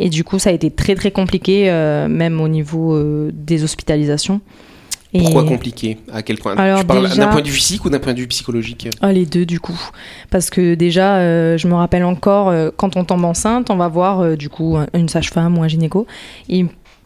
et 0.01 0.07
du 0.07 0.23
coup, 0.23 0.39
ça 0.39 0.49
a 0.49 0.53
été 0.53 0.71
très 0.71 0.95
très 0.95 1.11
compliqué, 1.11 1.65
même 2.09 2.39
au 2.39 2.47
niveau 2.47 2.97
des 3.33 3.65
hospitalisations. 3.65 4.39
Et- 5.13 5.19
Pourquoi 5.21 5.43
compliqué 5.43 5.97
À 6.13 6.21
quel 6.21 6.37
point 6.37 6.55
Alors 6.55 6.81
Tu 6.81 6.85
parles 6.85 7.09
déjà- 7.09 7.25
d'un 7.25 7.31
point 7.31 7.41
de 7.41 7.47
vue 7.47 7.53
physique 7.53 7.83
ou 7.83 7.89
d'un 7.89 7.97
point 7.99 8.13
de 8.13 8.19
vue 8.19 8.27
psychologique 8.27 8.87
Ah, 9.01 9.11
les 9.11 9.25
deux, 9.25 9.43
du 9.45 9.59
coup. 9.59 9.79
Parce 10.29 10.51
que 10.51 10.75
déjà, 10.75 11.17
euh, 11.17 11.57
je 11.57 11.67
me 11.67 11.73
rappelle 11.73 12.03
encore, 12.03 12.49
euh, 12.49 12.69
quand 12.77 12.95
on 12.95 13.03
tombe 13.05 13.25
enceinte, 13.25 13.71
on 13.71 13.75
va 13.75 13.87
voir 13.87 14.19
euh, 14.19 14.35
du 14.35 14.49
coup 14.49 14.77
un- 14.77 14.85
une 14.93 15.09
sage-femme 15.09 15.57
ou 15.57 15.63
un 15.63 15.67
gynéco. 15.67 16.05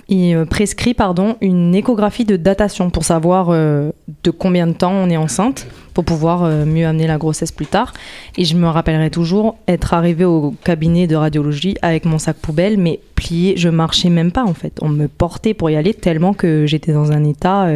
Il, 0.09 0.35
euh, 0.35 0.45
prescrit 0.45 0.93
pardon, 0.93 1.37
une 1.41 1.73
échographie 1.73 2.25
de 2.25 2.35
datation 2.35 2.89
pour 2.89 3.03
savoir 3.03 3.47
euh, 3.49 3.91
de 4.23 4.31
combien 4.31 4.67
de 4.67 4.73
temps 4.73 4.91
on 4.91 5.09
est 5.09 5.17
enceinte, 5.17 5.65
pour 5.93 6.03
pouvoir 6.03 6.43
euh, 6.43 6.65
mieux 6.65 6.85
amener 6.85 7.07
la 7.07 7.17
grossesse 7.17 7.51
plus 7.51 7.65
tard. 7.65 7.93
Et 8.37 8.45
je 8.45 8.55
me 8.55 8.67
rappellerai 8.67 9.09
toujours 9.09 9.57
être 9.67 9.93
arrivée 9.93 10.25
au 10.25 10.53
cabinet 10.63 11.07
de 11.07 11.15
radiologie 11.15 11.75
avec 11.81 12.05
mon 12.05 12.19
sac 12.19 12.37
poubelle, 12.37 12.77
mais 12.77 12.99
plié, 13.15 13.53
je 13.57 13.69
marchais 13.69 14.09
même 14.09 14.31
pas 14.31 14.43
en 14.43 14.53
fait. 14.53 14.73
On 14.81 14.89
me 14.89 15.07
portait 15.07 15.53
pour 15.53 15.69
y 15.69 15.75
aller 15.75 15.93
tellement 15.93 16.33
que 16.33 16.65
j'étais 16.65 16.91
dans 16.93 17.11
un 17.11 17.23
état. 17.23 17.67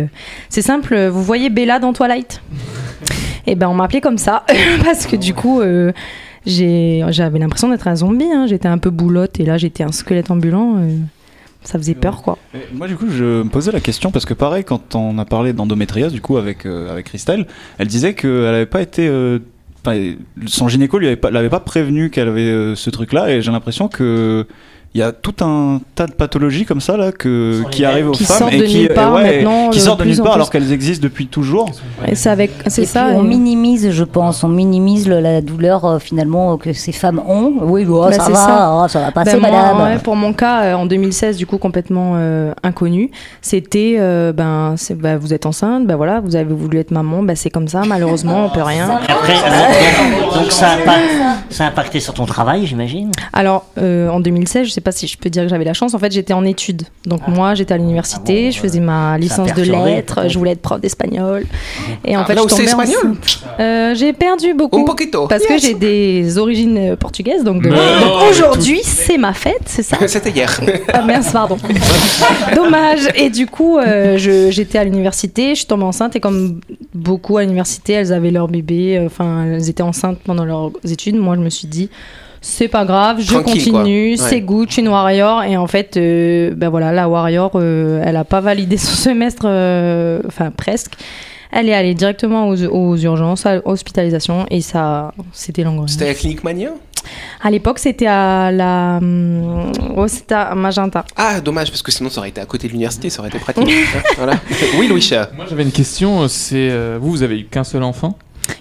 C'est 0.50 0.62
simple, 0.62 1.08
vous 1.08 1.24
voyez 1.24 1.50
Bella 1.50 1.80
dans 1.80 1.94
Twilight? 1.94 2.42
Et 3.46 3.56
ben 3.56 3.70
on 3.70 3.74
m'appelait 3.74 4.02
comme 4.02 4.18
ça 4.18 4.44
parce 4.84 5.06
que 5.06 5.16
du 5.16 5.34
coup 5.34 5.62
j'avais 6.46 7.40
l'impression 7.40 7.70
d'être 7.70 7.88
un 7.88 7.96
zombie. 7.96 8.26
hein. 8.26 8.46
J'étais 8.48 8.68
un 8.68 8.78
peu 8.78 8.90
boulotte 8.90 9.40
et 9.40 9.46
là 9.46 9.58
j'étais 9.58 9.84
un 9.84 9.92
squelette 9.92 10.32
ambulant. 10.32 10.76
Ça 11.68 11.78
faisait 11.78 11.96
peur 11.96 12.22
quoi. 12.22 12.38
Et 12.54 12.60
Moi, 12.74 12.88
du 12.88 12.96
coup, 12.96 13.08
je 13.10 13.44
me 13.44 13.50
posais 13.50 13.72
la 13.72 13.82
question 13.82 14.10
parce 14.10 14.26
que, 14.26 14.34
pareil, 14.34 14.64
quand 14.64 14.96
on 14.96 15.18
a 15.18 15.26
parlé 15.26 15.52
d'endométriose, 15.52 16.14
du 16.14 16.22
coup, 16.22 16.38
avec, 16.38 16.66
euh, 16.66 16.90
avec 16.92 17.08
Christelle, 17.08 17.46
elle 17.78 17.88
disait 17.88 18.14
qu'elle 18.14 18.42
n'avait 18.42 18.66
pas 18.66 18.82
été. 18.82 19.08
euh, 19.08 19.40
son 20.46 20.68
gynéco 20.68 20.98
lui 20.98 21.08
avait 21.08 21.16
pas, 21.16 21.32
l'avait 21.32 21.50
pas 21.50 21.60
prévenu 21.60 22.10
qu'elle 22.10 22.28
avait 22.28 22.42
euh, 22.50 22.76
ce 22.76 22.90
truc-là, 22.90 23.30
et 23.30 23.42
j'ai 23.42 23.52
l'impression 23.52 23.88
que. 23.90 24.48
Il 24.94 25.02
y 25.02 25.04
a 25.04 25.12
tout 25.12 25.36
un 25.42 25.80
tas 25.94 26.08
de 26.08 26.14
pathologies 26.14 26.66
comme 26.66 26.82
ça 26.82 26.98
là 26.98 27.12
que, 27.12 27.62
qui 27.70 27.86
arrivent 27.86 28.08
aux 28.10 28.14
Qui 28.14 28.24
femmes 28.24 28.50
et 28.52 28.64
qui, 28.64 28.88
part 28.88 29.14
ouais, 29.14 29.38
maintenant, 29.44 29.70
qui 29.70 29.80
sortent 29.80 30.00
de 30.00 30.06
nulle 30.06 30.16
part 30.18 30.26
plus. 30.26 30.34
alors 30.34 30.50
qu'elles 30.50 30.72
existent 30.72 31.04
depuis 31.04 31.28
toujours. 31.28 31.70
Et 32.08 32.16
c'est 32.16 32.30
avec 32.32 32.50
c'est 32.66 32.82
Et 32.84 32.86
ça. 32.86 33.06
puis 33.06 33.14
on 33.16 33.20
euh, 33.20 33.28
minimise, 33.28 33.92
je 33.92 34.04
pense, 34.04 34.44
on 34.44 34.48
minimise 34.48 35.08
le- 35.08 35.20
la 35.20 35.42
douleur 35.42 35.86
euh, 35.86 36.00
finalement 36.00 36.58
que 36.58 36.74
ces 36.74 36.94
femmes 36.94 37.22
ont. 37.28 37.54
Oui, 37.62 37.86
oh, 37.88 38.06
Bah, 38.10 38.14
ça, 38.14 38.24
c'est 38.26 38.32
va, 38.32 38.38
ça. 38.38 38.82
oh, 38.84 38.88
ça 38.88 39.00
va 39.02 39.12
passer, 39.12 39.38
moi, 39.40 39.52
madame. 39.52 39.82
ouais, 39.84 40.00
pour 40.00 40.16
mon 40.16 40.34
cas, 40.34 40.64
euh, 40.64 40.74
en 40.74 40.88
2016, 40.88 41.38
du 41.38 41.46
coup 41.46 41.60
complètement 41.60 42.14
euh, 42.16 42.54
inconnu, 42.64 43.12
c'était 43.42 43.98
euh, 44.00 44.34
ben 44.34 44.74
c'est- 44.78 44.96
ben, 44.96 45.18
vous 45.18 45.32
êtes 45.32 45.46
enceinte, 45.46 45.86
ben 45.86 45.96
voilà, 45.96 46.22
vous 46.22 46.36
avez 46.36 46.54
voulu 46.56 46.80
être 46.80 46.90
maman, 46.92 47.22
ben 47.22 47.36
c'est 47.36 47.52
comme 47.52 47.68
ça, 47.68 47.84
malheureusement 47.86 48.46
on 48.46 48.50
peut 48.50 48.64
rien. 48.64 49.00
Et 49.08 49.12
Après, 49.12 49.34
donc, 50.42 50.52
ça, 50.52 50.70
a 50.72 50.78
ça 51.52 51.66
a 51.66 51.68
impacté 51.68 52.00
sur 52.00 52.14
ton 52.16 52.26
travail, 52.26 52.66
j'imagine? 52.66 53.12
Alors, 53.34 53.66
euh, 53.78 54.10
en 54.10 54.20
2016, 54.20 54.68
je 54.68 54.74
sais 54.78 54.82
pas 54.82 54.92
si 54.92 55.08
je 55.08 55.18
peux 55.18 55.30
dire 55.30 55.44
que 55.44 55.50
j'avais 55.50 55.64
la 55.66 55.74
chance. 55.74 55.94
En 55.94 56.00
fait, 56.00 56.12
j'étais 56.12 56.34
en 56.34 56.46
études. 56.46 56.84
Donc, 57.06 57.28
moi, 57.28 57.54
j'étais 57.56 57.74
à 57.74 57.78
l'université, 57.78 58.44
Ah 58.44 58.46
bon, 58.46 58.52
je 58.52 58.60
faisais 58.60 58.80
ma 58.80 59.18
licence 59.18 59.54
de 59.54 59.62
lettres, 59.64 60.22
je 60.28 60.38
voulais 60.38 60.52
être 60.52 60.62
prof 60.62 60.80
d'espagnol. 60.82 61.46
Et 62.06 62.16
en 62.16 62.22
Ah, 62.22 62.26
fait, 62.26 62.36
là 62.36 62.42
je 62.44 62.48
tombais 62.50 62.64
espagnol. 62.64 63.16
Euh, 63.60 63.96
J'ai 63.96 64.14
perdu 64.14 64.54
beaucoup. 64.54 64.80
Un 64.82 64.86
poquito. 64.86 65.28
Parce 65.28 65.46
que 65.46 65.58
j'ai 65.58 65.74
des 65.74 66.38
origines 66.38 66.96
portugaises. 66.98 67.44
Donc, 67.44 67.62
de- 67.64 68.30
aujourd'hui, 68.30 68.80
c'est 68.84 69.18
ma 69.18 69.34
fête, 69.34 69.62
c'est 69.66 69.84
ça 69.84 69.98
C'était 70.08 70.30
hier. 70.32 70.60
ah 70.94 71.02
mince, 71.02 71.32
pardon. 71.32 71.58
Dommage. 72.56 73.08
Et 73.16 73.30
du 73.30 73.48
coup, 73.48 73.78
euh, 73.78 74.18
j'étais 74.18 74.78
à 74.78 74.84
l'université, 74.84 75.50
je 75.52 75.56
suis 75.60 75.66
tombée 75.66 75.84
enceinte 75.84 76.16
et 76.16 76.20
comme 76.20 76.62
beaucoup 76.94 77.38
à 77.38 77.42
l'université, 77.44 77.94
elles 77.94 78.14
avaient 78.14 78.32
leur 78.32 78.48
bébé, 78.48 78.98
euh, 78.98 79.06
enfin, 79.08 79.46
elles 79.46 79.70
étaient 79.70 79.84
enceintes 79.84 80.20
pendant 80.24 80.46
leurs 80.46 80.72
études. 80.90 81.16
Moi, 81.16 81.36
je 81.36 81.42
me 81.42 81.50
suis 81.50 81.68
dit, 81.68 81.90
c'est 82.48 82.70
pas 82.70 82.86
grave, 82.86 83.20
je 83.20 83.28
Tranquille, 83.34 83.72
continue, 83.72 84.16
c'est 84.16 84.40
good, 84.40 84.70
je 84.70 84.74
suis 84.74 84.82
une 84.82 84.88
warrior. 84.88 85.44
Et 85.44 85.58
en 85.58 85.68
fait, 85.68 85.98
euh, 85.98 86.54
ben 86.56 86.70
voilà, 86.70 86.94
la 86.94 87.10
warrior, 87.10 87.52
euh, 87.56 88.02
elle 88.04 88.16
a 88.16 88.24
pas 88.24 88.40
validé 88.40 88.78
son 88.78 88.96
semestre, 88.96 89.44
euh, 89.46 90.22
enfin 90.26 90.50
presque. 90.52 90.94
Elle 91.52 91.70
est 91.70 91.74
allée 91.74 91.94
directement 91.94 92.48
aux, 92.48 92.66
aux 92.66 92.98
urgences, 92.98 93.46
à 93.46 93.58
l'hospitalisation, 93.58 94.46
et 94.50 94.62
ça, 94.62 95.14
c'était 95.34 95.64
l'engrenage. 95.64 95.92
C'était 95.92 96.06
à 96.06 96.10
la 96.10 96.14
clinique 96.14 96.44
Mania? 96.44 96.72
À 97.42 97.52
l'époque, 97.52 97.80
c'était 97.80 98.08
à 98.08 98.52
la, 98.52 99.00
oh, 99.96 100.08
c'était 100.08 100.36
à 100.36 100.56
Magenta. 100.56 101.06
Ah, 101.16 101.40
dommage, 101.42 101.70
parce 101.70 101.82
que 101.82 101.92
sinon 101.92 102.10
ça 102.10 102.20
aurait 102.20 102.30
été 102.30 102.42
à 102.42 102.46
côté 102.46 102.68
de 102.68 102.74
l'université, 102.74 103.10
ça 103.10 103.20
aurait 103.20 103.30
été 103.30 103.40
pratique. 103.40 103.68
Hein, 103.70 104.02
voilà. 104.18 104.34
Oui, 104.78 104.88
Louis. 104.88 105.10
Moi 105.36 105.46
j'avais 105.50 105.64
une 105.64 105.72
question, 105.72 106.28
c'est 106.28 106.70
vous, 106.98 107.12
vous 107.12 107.24
avez 107.24 107.40
eu 107.40 107.46
qu'un 107.46 107.64
seul 107.64 107.84
enfant? 107.84 108.18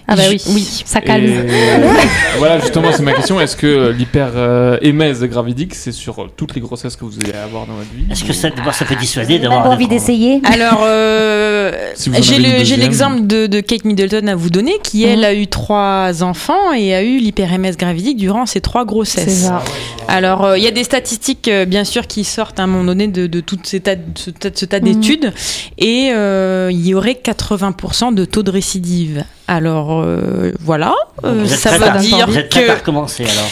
Ah 0.07 0.15
bah 0.15 0.23
oui, 0.29 0.41
oui, 0.49 0.83
ça 0.85 1.01
calme. 1.01 1.25
Et, 1.25 1.47
voilà, 2.37 2.59
justement, 2.59 2.89
c'est 2.93 3.03
ma 3.03 3.13
question. 3.13 3.39
Est-ce 3.41 3.57
que 3.57 3.89
l'hyper-émèse 3.91 5.23
gravidique, 5.23 5.75
c'est 5.75 5.91
sur 5.91 6.19
euh, 6.23 6.27
toutes 6.35 6.55
les 6.55 6.61
grossesses 6.61 6.95
que 6.95 7.03
vous 7.05 7.15
allez 7.23 7.33
avoir 7.37 7.65
dans 7.65 7.73
votre 7.73 7.91
vie 7.93 8.05
Est-ce 8.11 8.23
que 8.23 8.31
ça, 8.33 8.49
ça 8.71 8.85
peut 8.85 8.95
dissuader 8.95 9.33
Même 9.33 9.43
d'avoir 9.43 9.69
envie 9.69 9.87
d'essayer 9.87 10.41
Alors, 10.45 10.81
euh, 10.83 11.71
Si 11.95 12.11
j'ai 12.21 12.37
le- 12.39 12.77
l'exemple 12.79 13.27
de, 13.27 13.47
de 13.47 13.59
Kate 13.59 13.83
Middleton 13.85 14.27
à 14.27 14.35
vous 14.35 14.49
donner, 14.49 14.73
qui 14.83 15.03
elle 15.03 15.19
Mhm. 15.19 15.23
a 15.25 15.33
eu 15.33 15.47
trois 15.47 16.23
enfants 16.23 16.71
et 16.73 16.93
a 16.95 17.01
eu 17.03 17.17
l'hyper-MS 17.17 17.75
gravidique 17.77 18.17
durant 18.17 18.45
ses 18.45 18.61
trois 18.61 18.85
grossesses. 18.85 19.45
ça. 19.45 19.61
Alors, 20.07 20.45
euh, 20.45 20.57
il 20.57 20.63
y 20.63 20.67
a 20.67 20.71
des 20.71 20.83
statistiques, 20.85 21.47
euh, 21.49 21.65
bien 21.65 21.83
sûr, 21.83 22.07
qui 22.07 22.23
sortent 22.23 22.59
à 22.59 22.63
un 22.63 22.67
moment 22.67 22.85
donné 22.85 23.07
de, 23.07 23.27
de 23.27 23.39
tout 23.41 23.57
ces 23.63 23.79
tas, 23.81 23.95
ce 24.15 24.29
tas, 24.29 24.49
ce 24.53 24.65
tas 24.65 24.79
Mhm. 24.79 24.85
d'études, 24.85 25.33
et 25.77 26.11
euh, 26.13 26.69
il 26.71 26.85
y 26.87 26.93
aurait 26.93 27.19
80% 27.21 28.13
de 28.13 28.23
taux 28.25 28.43
de 28.43 28.51
récidive. 28.51 29.23
Alors, 29.47 30.01
euh, 30.01 30.51
voilà, 30.59 30.93
Euh, 31.23 31.45
ça 31.47 31.71
veut 31.71 31.99
dire 31.99 32.27
Vous 32.27 32.37
êtes 32.37 32.49
prête 32.49 32.69
à 32.69 32.73
que 32.73 32.79
recommencer 32.79 33.23
alors 33.23 33.49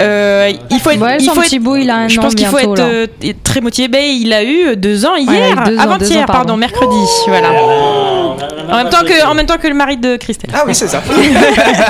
euh, 0.00 0.52
il 0.70 0.80
faut 0.80 0.90
être, 0.90 1.00
Ouais, 1.00 1.18
il 1.20 1.28
faut 1.30 1.36
être 1.36 1.44
petit 1.44 1.58
bout, 1.60 1.76
il 1.76 1.88
a 1.88 1.96
un 1.96 2.08
je 2.08 2.18
an 2.18 2.22
pense 2.22 2.34
qu'il 2.34 2.46
faut 2.46 2.58
être 2.58 2.80
euh, 2.80 3.06
très 3.44 3.60
motivé. 3.60 3.86
Ben, 3.86 4.02
il 4.02 4.32
a 4.32 4.42
eu 4.42 4.76
deux 4.76 5.06
ans 5.06 5.14
hier, 5.14 5.56
avant-hier, 5.78 6.26
pardon. 6.26 6.32
pardon. 6.32 6.56
mercredi, 6.56 6.96
voilà. 7.28 7.50
En 7.52 8.76
même 8.78 8.88
temps 8.88 9.04
que, 9.04 9.26
en 9.26 9.34
même 9.34 9.46
temps 9.46 9.58
que 9.58 9.68
le 9.68 9.74
mari 9.74 9.98
de 9.98 10.16
Christelle. 10.16 10.50
Ah 10.54 10.64
oui, 10.66 10.74
c'est 10.74 10.88
ça. 10.88 11.02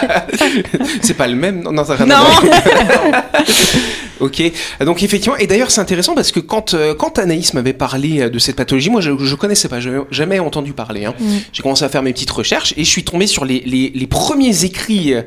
c'est 1.03 1.15
pas 1.15 1.27
le 1.27 1.37
même 1.37 1.63
Non, 1.63 1.73
non 1.73 1.85
ça 1.85 1.95
rien 1.95 2.07
Non. 2.07 2.17
Ok, 4.23 4.43
donc 4.81 5.03
effectivement, 5.03 5.37
et 5.37 5.47
d'ailleurs 5.47 5.71
c'est 5.71 5.81
intéressant 5.81 6.15
parce 6.15 6.33
que 6.33 6.41
quand, 6.41 6.73
euh, 6.75 6.95
quand 6.95 7.19
Anaïs 7.19 7.53
m'avait 7.55 7.73
parlé 7.75 8.23
euh, 8.23 8.31
de 8.31 8.39
cette 8.39 8.57
pathologie, 8.57 8.89
moi 8.89 9.01
je, 9.01 9.11
je 9.19 9.35
connaissais 9.35 9.69
pas, 9.69 9.81
je 9.81 9.91
jamais 10.11 10.39
entendu 10.39 10.73
parler. 10.73 11.05
Hein. 11.05 11.15
Mm. 11.19 11.25
J'ai 11.53 11.63
commencé 11.63 11.85
à 11.85 11.89
faire 11.89 12.03
mes 12.03 12.13
petites 12.13 12.31
recherches 12.31 12.73
et 12.77 12.85
je 12.85 12.89
suis 12.89 13.05
tombé 13.05 13.27
sur 13.27 13.45
les, 13.45 13.61
les, 13.67 13.91
les 13.95 14.07
premiers 14.07 14.65
écrits 14.65 15.13
euh, 15.15 15.23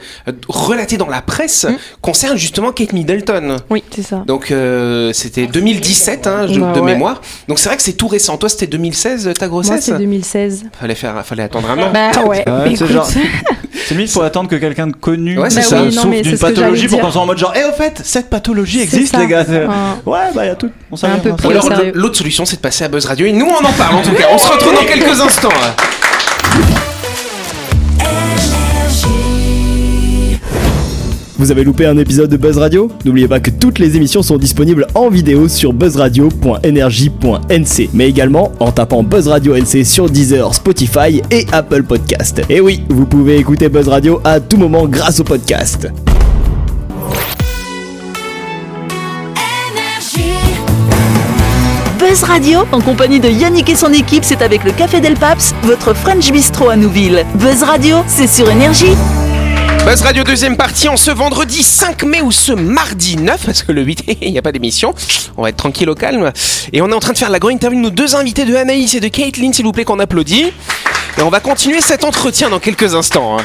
relatés 0.47 0.97
dans 0.97 1.09
la 1.09 1.21
presse 1.21 1.65
Mm. 1.65 1.75
concernant 2.01 2.37
justement 2.37 2.71
Kate 2.71 2.93
Middleton. 2.93 3.57
Oui, 3.69 3.83
c'est 3.91 4.01
ça. 4.01 4.23
Donc 4.27 4.49
euh, 4.51 5.11
c'était 5.13 5.45
2017 5.47 6.25
hein, 6.27 6.47
je- 6.49 6.59
Bah 6.59 6.71
de 6.73 6.79
ouais. 6.79 6.93
mémoire. 6.93 7.21
Donc 7.47 7.59
c'est 7.59 7.69
vrai 7.69 7.77
que 7.77 7.83
c'est 7.83 7.93
tout 7.93 8.07
récent. 8.07 8.37
Toi 8.37 8.49
c'était 8.49 8.67
2016 8.67 9.29
ta 9.37 9.45
Moi, 9.45 9.49
grossesse 9.49 9.83
c'est 9.85 9.97
2016. 9.97 10.65
Fallait 10.79 10.95
faire, 10.95 11.25
fallait 11.25 11.43
attendre 11.43 11.69
un 11.69 11.77
an. 11.79 11.91
Bah 11.93 12.11
ouais, 12.25 12.43
Ouais, 12.47 12.75
c'est 12.77 12.87
genre- 12.87 13.09
limite, 13.91 14.09
faut 14.09 14.21
attendre 14.21 14.49
que 14.49 14.55
quelqu'un 14.55 14.87
de 14.87 14.95
connu 14.95 15.37
Ouais, 15.37 15.49
c'est 15.49 15.57
Bah 15.57 15.61
ça. 15.63 15.83
oui, 15.83 15.91
souffre 15.91 16.21
d'une 16.21 16.37
pathologie 16.37 16.87
pour 16.87 17.01
qu'on 17.01 17.11
soit 17.11 17.21
en 17.21 17.25
mode 17.25 17.37
genre, 17.37 17.53
eh 17.55 17.63
au 17.69 17.73
fait, 17.73 18.01
cette 18.03 18.29
pathologie 18.29 18.81
existe 18.85 19.17
les 19.17 19.27
gars. 19.27 19.45
Ouais. 20.05 20.19
Bah 20.33 20.45
y 20.45 20.49
a 20.49 20.55
tout. 20.55 20.69
On 20.91 20.95
au 20.95 21.49
alors 21.49 21.69
l'autre 21.93 22.15
solution 22.15 22.45
c'est 22.45 22.57
de 22.57 22.61
passer 22.61 22.85
à 22.85 22.87
Buzz 22.87 23.05
Radio 23.05 23.25
et 23.25 23.31
nous 23.31 23.45
on 23.45 23.65
en 23.65 23.73
parle 23.73 23.95
en 23.95 24.01
tout 24.01 24.13
cas. 24.13 24.25
On 24.31 24.37
se 24.37 24.47
retrouve 24.47 24.73
dans 24.73 24.85
quelques 24.85 25.19
instants. 25.19 25.49
Vous 31.37 31.51
avez 31.51 31.65
loupé 31.65 31.85
un 31.85 31.97
épisode 31.97 32.29
de 32.29 32.37
Buzz 32.37 32.57
Radio? 32.57 32.89
N'oubliez 33.03 33.27
pas 33.27 33.41
que 33.41 33.49
toutes 33.49 33.79
les 33.79 33.97
émissions 33.97 34.21
sont 34.21 34.37
disponibles 34.37 34.87
en 34.95 35.09
vidéo 35.09 35.49
sur 35.49 35.73
buzzradio.energie.nc, 35.73 37.89
mais 37.93 38.07
également 38.07 38.53
en 38.61 38.71
tapant 38.71 39.03
Buzz 39.03 39.27
Radio 39.27 39.53
NC 39.53 39.83
sur 39.83 40.09
Deezer, 40.09 40.55
Spotify 40.55 41.21
et 41.31 41.45
Apple 41.51 41.83
Podcast. 41.83 42.41
Et 42.49 42.61
oui, 42.61 42.83
vous 42.89 43.05
pouvez 43.05 43.35
écouter 43.37 43.67
Buzz 43.67 43.89
Radio 43.89 44.21
à 44.23 44.39
tout 44.39 44.55
moment 44.57 44.87
grâce 44.87 45.19
au 45.19 45.25
podcast. 45.25 45.89
Buzz 52.15 52.23
Radio, 52.23 52.59
en 52.71 52.79
compagnie 52.79 53.19
de 53.19 53.27
Yannick 53.27 53.67
et 53.67 53.75
son 53.75 53.91
équipe, 53.91 54.23
c'est 54.23 54.41
avec 54.41 54.63
le 54.63 54.71
Café 54.71 55.01
Del 55.01 55.15
Paps, 55.15 55.53
votre 55.63 55.93
French 55.93 56.31
Bistro 56.31 56.69
à 56.69 56.77
Nouville. 56.77 57.25
Buzz 57.35 57.61
Radio, 57.63 58.05
c'est 58.07 58.27
sur 58.27 58.49
Énergie. 58.49 58.95
Buzz 59.85 60.01
Radio 60.01 60.23
deuxième 60.23 60.55
partie 60.55 60.87
en 60.87 60.95
ce 60.95 61.11
vendredi 61.11 61.61
5 61.61 62.03
mai 62.03 62.21
ou 62.21 62.31
ce 62.31 62.53
mardi 62.53 63.17
9 63.17 63.45
parce 63.45 63.63
que 63.63 63.73
le 63.73 63.81
8 63.81 64.03
il 64.21 64.31
n'y 64.31 64.37
a 64.37 64.41
pas 64.41 64.53
d'émission. 64.53 64.93
On 65.35 65.41
va 65.41 65.49
être 65.49 65.57
tranquille 65.57 65.89
au 65.89 65.95
calme 65.95 66.31
et 66.71 66.81
on 66.81 66.89
est 66.89 66.93
en 66.93 67.01
train 67.01 67.11
de 67.11 67.17
faire 67.17 67.29
la 67.29 67.39
grande 67.39 67.51
interview 67.51 67.79
de 67.79 67.83
nos 67.83 67.89
deux 67.89 68.15
invités 68.15 68.45
de 68.45 68.55
Anaïs 68.55 68.93
et 68.93 69.01
de 69.01 69.09
Caitlin 69.09 69.51
s'il 69.51 69.65
vous 69.65 69.73
plaît 69.73 69.83
qu'on 69.83 69.99
applaudit. 69.99 70.53
Et 71.17 71.21
on 71.21 71.29
va 71.29 71.41
continuer 71.41 71.81
cet 71.81 72.05
entretien 72.05 72.49
dans 72.49 72.59
quelques 72.59 72.95
instants. 72.95 73.39
hein. 73.39 73.43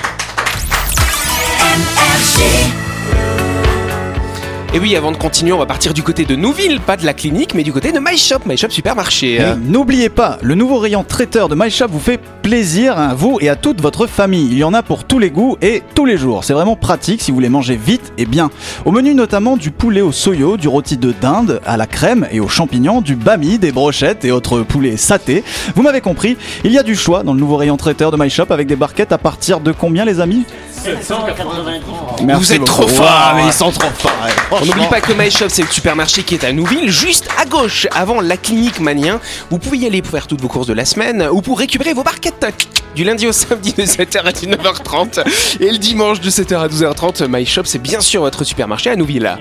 Et 4.72 4.78
oui, 4.78 4.94
avant 4.94 5.10
de 5.10 5.16
continuer, 5.16 5.52
on 5.52 5.58
va 5.58 5.66
partir 5.66 5.92
du 5.94 6.04
côté 6.04 6.24
de 6.24 6.36
Nouville, 6.36 6.78
pas 6.78 6.96
de 6.96 7.04
la 7.04 7.12
clinique, 7.12 7.54
mais 7.54 7.64
du 7.64 7.72
côté 7.72 7.90
de 7.90 7.98
My 7.98 8.16
Shop, 8.16 8.38
My 8.46 8.56
Shop 8.56 8.70
Supermarché. 8.70 9.34
Et 9.34 9.42
N'oubliez 9.66 10.08
pas, 10.10 10.38
le 10.42 10.54
nouveau 10.54 10.78
rayon 10.78 11.02
traiteur 11.02 11.48
de 11.48 11.56
My 11.56 11.68
Shop 11.72 11.88
vous 11.90 11.98
fait 11.98 12.20
plaisir 12.40 12.96
à 12.96 13.12
vous 13.14 13.38
et 13.40 13.48
à 13.48 13.56
toute 13.56 13.80
votre 13.80 14.06
famille. 14.06 14.46
Il 14.52 14.58
y 14.58 14.62
en 14.62 14.72
a 14.72 14.84
pour 14.84 15.02
tous 15.02 15.18
les 15.18 15.30
goûts 15.30 15.56
et 15.60 15.82
tous 15.96 16.06
les 16.06 16.16
jours. 16.16 16.44
C'est 16.44 16.52
vraiment 16.52 16.76
pratique 16.76 17.20
si 17.20 17.32
vous 17.32 17.34
voulez 17.34 17.48
manger 17.48 17.74
vite 17.74 18.12
et 18.16 18.26
bien. 18.26 18.48
Au 18.84 18.92
menu 18.92 19.12
notamment 19.16 19.56
du 19.56 19.72
poulet 19.72 20.02
au 20.02 20.12
soyo, 20.12 20.56
du 20.56 20.68
rôti 20.68 20.96
de 20.96 21.12
dinde 21.20 21.60
à 21.66 21.76
la 21.76 21.88
crème 21.88 22.28
et 22.30 22.38
aux 22.38 22.46
champignons, 22.48 23.00
du 23.00 23.16
bami, 23.16 23.58
des 23.58 23.72
brochettes 23.72 24.24
et 24.24 24.30
autres 24.30 24.60
poulets 24.60 24.96
satés. 24.96 25.42
Vous 25.74 25.82
m'avez 25.82 26.00
compris, 26.00 26.36
il 26.62 26.70
y 26.70 26.78
a 26.78 26.84
du 26.84 26.94
choix 26.94 27.24
dans 27.24 27.34
le 27.34 27.40
nouveau 27.40 27.56
rayon 27.56 27.76
traiteur 27.76 28.12
de 28.12 28.16
My 28.22 28.30
Shop 28.30 28.46
avec 28.50 28.68
des 28.68 28.76
barquettes 28.76 29.10
à 29.10 29.18
partir 29.18 29.58
de 29.58 29.72
combien 29.72 30.04
les 30.04 30.20
amis? 30.20 30.44
790. 30.70 32.38
Vous 32.38 32.52
êtes 32.52 32.64
trop 32.64 32.82
beaucoup. 32.82 32.94
forts. 32.94 33.32
Mais 33.36 33.46
ils 33.46 33.52
sont 33.52 33.70
trop 33.72 33.90
forts. 33.98 34.12
ouais. 34.24 34.59
On 34.62 34.66
n'oublie 34.66 34.86
pas 34.88 35.00
que 35.00 35.14
My 35.14 35.30
Shop, 35.30 35.48
c'est 35.48 35.62
le 35.62 35.68
supermarché 35.68 36.22
qui 36.22 36.34
est 36.34 36.44
à 36.44 36.52
Nouville, 36.52 36.90
juste 36.90 37.28
à 37.38 37.46
gauche, 37.46 37.86
avant 37.92 38.20
la 38.20 38.36
clinique 38.36 38.78
Manien. 38.78 39.18
Vous 39.50 39.58
pouvez 39.58 39.78
y 39.78 39.86
aller 39.86 40.02
pour 40.02 40.10
faire 40.10 40.26
toutes 40.26 40.42
vos 40.42 40.48
courses 40.48 40.66
de 40.66 40.74
la 40.74 40.84
semaine 40.84 41.26
ou 41.32 41.40
pour 41.40 41.58
récupérer 41.58 41.94
vos 41.94 42.02
barquettes. 42.02 42.46
Du 42.94 43.02
lundi 43.02 43.26
au 43.26 43.32
samedi 43.32 43.72
de 43.72 43.84
7h 43.84 44.18
à 44.20 44.32
19h30 44.32 45.24
et 45.60 45.70
le 45.70 45.78
dimanche 45.78 46.20
de 46.20 46.28
7h 46.28 46.58
à 46.58 46.68
12h30. 46.68 47.26
My 47.28 47.46
Shop, 47.46 47.62
c'est 47.64 47.78
bien 47.78 48.00
sûr 48.00 48.20
votre 48.20 48.44
supermarché 48.44 48.90
à 48.90 48.96
Nouville. 48.96 49.34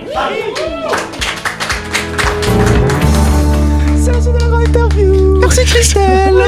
Merci 5.42 5.66
Christelle 5.66 6.44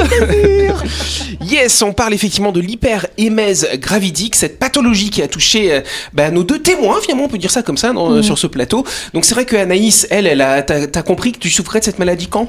Yes, 1.52 1.82
on 1.82 1.92
parle 1.92 2.14
effectivement 2.14 2.50
de 2.50 2.60
l'hyperémèse 2.60 3.68
gravidique, 3.74 4.34
cette 4.36 4.58
pathologie 4.58 5.10
qui 5.10 5.20
a 5.22 5.28
touché 5.28 5.72
euh, 5.72 5.80
bah, 6.14 6.30
nos 6.30 6.44
deux 6.44 6.58
témoins, 6.60 6.98
finalement 7.02 7.24
on 7.24 7.28
peut 7.28 7.36
dire 7.38 7.50
ça 7.50 7.62
comme 7.62 7.76
ça 7.76 7.92
dans- 7.92 8.22
sur 8.22 8.38
ce 8.38 8.46
plateau. 8.46 8.84
Donc 9.12 9.24
c'est 9.26 9.34
vrai 9.34 9.44
que 9.44 9.56
Anaïs, 9.56 10.06
elle, 10.10 10.26
elle 10.26 10.40
a, 10.40 10.62
t'as, 10.62 10.86
t'as 10.86 11.02
compris 11.02 11.32
que 11.32 11.38
tu 11.38 11.50
souffrais 11.50 11.80
de 11.80 11.84
cette 11.84 11.98
maladie 11.98 12.26
quand? 12.28 12.48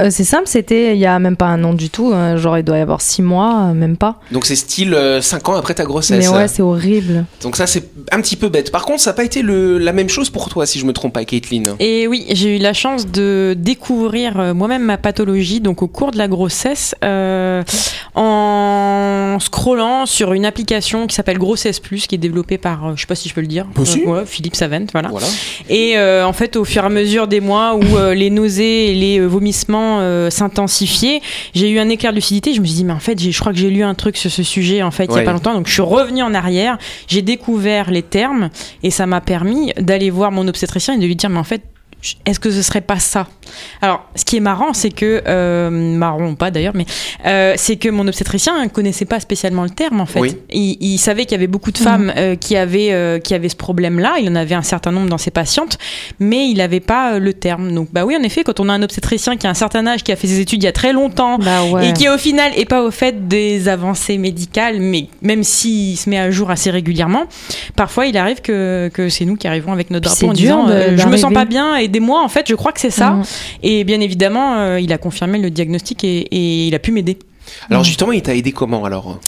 Euh, 0.00 0.08
c'est 0.10 0.24
simple, 0.24 0.44
c'était 0.46 0.94
il 0.96 0.98
y 1.00 1.06
a 1.06 1.18
même 1.18 1.36
pas 1.36 1.46
un 1.46 1.62
an 1.64 1.74
du 1.74 1.90
tout. 1.90 2.12
euh, 2.12 2.36
genre, 2.38 2.58
il 2.58 2.64
doit 2.64 2.78
y 2.78 2.80
avoir 2.80 3.00
six 3.00 3.22
mois, 3.22 3.68
euh, 3.68 3.74
même 3.74 3.96
pas. 3.96 4.18
Donc 4.32 4.46
c'est 4.46 4.56
style 4.56 4.96
5 5.20 5.48
ans 5.48 5.54
après 5.56 5.74
ta 5.74 5.84
grossesse. 5.84 6.18
Mais 6.18 6.28
ouais, 6.36 6.48
c'est 6.48 6.62
horrible. 6.62 7.26
Donc 7.42 7.56
ça 7.56 7.66
c'est 7.66 7.84
un 8.10 8.20
petit 8.20 8.36
peu 8.36 8.48
bête. 8.48 8.72
Par 8.72 8.84
contre, 8.84 9.00
ça 9.00 9.10
n'a 9.10 9.14
pas 9.14 9.24
été 9.24 9.42
le, 9.42 9.78
la 9.78 9.92
même 9.92 10.08
chose 10.08 10.30
pour 10.30 10.48
toi, 10.48 10.66
si 10.66 10.78
je 10.78 10.86
me 10.86 10.92
trompe 10.92 11.12
pas, 11.14 11.24
Caitlin. 11.24 11.76
Et 11.78 12.06
oui, 12.08 12.26
j'ai 12.30 12.56
eu 12.56 12.58
la 12.58 12.72
chance 12.72 13.06
de 13.06 13.54
découvrir 13.56 14.54
moi-même 14.54 14.82
ma 14.82 14.96
pathologie 14.98 15.60
donc 15.60 15.82
au 15.82 15.86
cours 15.88 16.10
de 16.10 16.18
la 16.18 16.28
grossesse 16.28 16.94
euh, 17.04 17.62
en 18.14 18.39
scrollant 19.40 20.06
sur 20.06 20.32
une 20.32 20.44
application 20.44 21.06
qui 21.06 21.14
s'appelle 21.14 21.38
Grossesse 21.38 21.80
Plus 21.80 22.06
qui 22.06 22.14
est 22.14 22.18
développée 22.18 22.58
par 22.58 22.86
euh, 22.86 22.92
je 22.96 23.02
sais 23.02 23.06
pas 23.06 23.14
si 23.14 23.28
je 23.28 23.34
peux 23.34 23.40
le 23.40 23.46
dire. 23.46 23.66
Euh, 23.78 24.06
ouais, 24.06 24.26
Philippe 24.26 24.56
Savent 24.56 24.86
voilà. 24.92 25.08
Voilà. 25.08 25.26
Et 25.68 25.96
euh, 25.96 26.26
en 26.26 26.32
fait, 26.32 26.56
au 26.56 26.64
fur 26.64 26.82
et 26.82 26.86
à 26.86 26.88
mesure 26.88 27.26
des 27.26 27.40
mois 27.40 27.74
où 27.74 27.96
euh, 27.96 28.14
les 28.14 28.30
nausées 28.30 28.92
et 28.92 28.94
les 28.94 29.20
vomissements 29.20 30.00
s'intensifiaient, 30.30 31.20
j'ai 31.54 31.70
eu 31.70 31.78
un 31.78 31.88
éclair 31.88 32.12
de 32.12 32.16
lucidité. 32.16 32.54
Je 32.54 32.60
me 32.60 32.66
suis 32.66 32.76
dit, 32.76 32.84
mais 32.84 32.92
en 32.92 33.00
fait, 33.00 33.20
je 33.20 33.38
crois 33.38 33.52
que 33.52 33.58
j'ai 33.58 33.70
lu 33.70 33.82
un 33.82 33.94
truc 33.94 34.16
sur 34.16 34.30
ce 34.30 34.42
sujet 34.42 34.82
en 34.82 34.90
fait 34.90 35.06
il 35.10 35.16
y 35.16 35.18
a 35.18 35.22
pas 35.22 35.32
longtemps. 35.32 35.54
Donc, 35.54 35.66
je 35.66 35.72
suis 35.72 35.82
revenue 35.82 36.22
en 36.22 36.34
arrière, 36.34 36.78
j'ai 37.08 37.22
découvert 37.22 37.90
les 37.90 38.02
termes 38.02 38.50
et 38.82 38.90
ça 38.90 39.06
m'a 39.06 39.20
permis 39.20 39.72
d'aller 39.78 40.10
voir 40.10 40.32
mon 40.32 40.46
obstétricien 40.48 40.94
et 40.94 40.98
de 40.98 41.06
lui 41.06 41.16
dire, 41.16 41.30
mais 41.30 41.38
en 41.38 41.44
fait, 41.44 41.62
est-ce 42.26 42.40
que 42.40 42.50
ce 42.50 42.62
serait 42.62 42.80
pas 42.80 42.98
ça? 42.98 43.28
Alors, 43.82 44.08
ce 44.14 44.24
qui 44.24 44.36
est 44.36 44.40
marrant, 44.40 44.72
c'est 44.72 44.90
que 44.90 45.22
euh, 45.26 45.70
marrant 45.70 46.30
ou 46.30 46.34
pas 46.34 46.50
d'ailleurs, 46.50 46.74
mais 46.74 46.86
euh, 47.26 47.54
c'est 47.56 47.76
que 47.76 47.88
mon 47.88 48.06
obstétricien 48.06 48.62
ne 48.62 48.68
connaissait 48.68 49.04
pas 49.04 49.20
spécialement 49.20 49.64
le 49.64 49.70
terme 49.70 50.00
en 50.00 50.06
fait. 50.06 50.20
Oui. 50.20 50.36
Il, 50.52 50.76
il 50.80 50.98
savait 50.98 51.24
qu'il 51.24 51.32
y 51.32 51.34
avait 51.34 51.46
beaucoup 51.46 51.72
de 51.72 51.78
femmes 51.78 52.12
euh, 52.16 52.36
qui 52.36 52.56
avaient 52.56 52.92
euh, 52.92 53.18
qui 53.18 53.34
avaient 53.34 53.48
ce 53.48 53.56
problème-là. 53.56 54.14
Il 54.20 54.28
en 54.30 54.34
avait 54.36 54.54
un 54.54 54.62
certain 54.62 54.92
nombre 54.92 55.08
dans 55.08 55.18
ses 55.18 55.30
patientes, 55.30 55.78
mais 56.20 56.48
il 56.48 56.58
n'avait 56.58 56.80
pas 56.80 57.14
euh, 57.14 57.18
le 57.18 57.32
terme. 57.34 57.72
Donc, 57.72 57.88
bah 57.92 58.04
oui, 58.04 58.16
en 58.16 58.22
effet, 58.22 58.44
quand 58.44 58.60
on 58.60 58.68
a 58.68 58.72
un 58.72 58.82
obstétricien 58.82 59.36
qui 59.36 59.46
a 59.46 59.50
un 59.50 59.54
certain 59.54 59.86
âge, 59.86 60.02
qui 60.04 60.12
a 60.12 60.16
fait 60.16 60.26
ses 60.28 60.40
études 60.40 60.62
il 60.62 60.66
y 60.66 60.68
a 60.68 60.72
très 60.72 60.92
longtemps. 60.92 61.38
Bah 61.38 61.64
ouais. 61.64 61.88
Et 61.88 61.92
qui 61.92 62.08
au 62.08 62.18
final 62.18 62.52
est 62.56 62.64
pas 62.68 62.82
au 62.82 62.90
fait 62.90 63.28
des 63.28 63.68
avancées 63.68 64.18
médicales, 64.18 64.78
mais 64.80 65.06
même 65.22 65.42
s'il 65.42 65.96
se 65.96 66.08
met 66.08 66.18
à 66.18 66.30
jour 66.30 66.50
assez 66.50 66.70
régulièrement, 66.70 67.24
parfois 67.76 68.06
il 68.06 68.16
arrive 68.16 68.40
que, 68.40 68.90
que 68.94 69.08
c'est 69.08 69.24
nous 69.24 69.36
qui 69.36 69.48
arrivons 69.48 69.72
avec 69.72 69.90
notre 69.90 70.08
drapeau 70.08 70.28
en 70.28 70.32
disant 70.32 70.66
de- 70.66 70.72
euh, 70.72 70.96
je 70.96 71.06
me 71.08 71.16
sens 71.16 71.32
pas 71.32 71.44
bien, 71.44 71.76
aidez-moi. 71.90 72.22
En 72.22 72.28
fait, 72.28 72.46
je 72.48 72.54
crois 72.54 72.72
que 72.72 72.80
c'est 72.80 72.96
ça. 73.02 73.10
Mhm. 73.10 73.24
Et 73.62 73.84
bien 73.84 74.00
évidemment, 74.00 74.48
euh, 74.56 74.80
il 74.80 74.92
a 74.92 74.98
confirmé 74.98 75.38
le 75.38 75.50
diagnostic 75.50 76.04
et, 76.04 76.18
et 76.30 76.66
il 76.68 76.74
a 76.74 76.78
pu 76.78 76.92
m'aider. 76.92 77.18
Alors 77.68 77.84
justement, 77.84 78.12
il 78.12 78.22
t'a 78.22 78.34
aidé 78.34 78.52
comment 78.52 78.84
alors? 78.84 79.18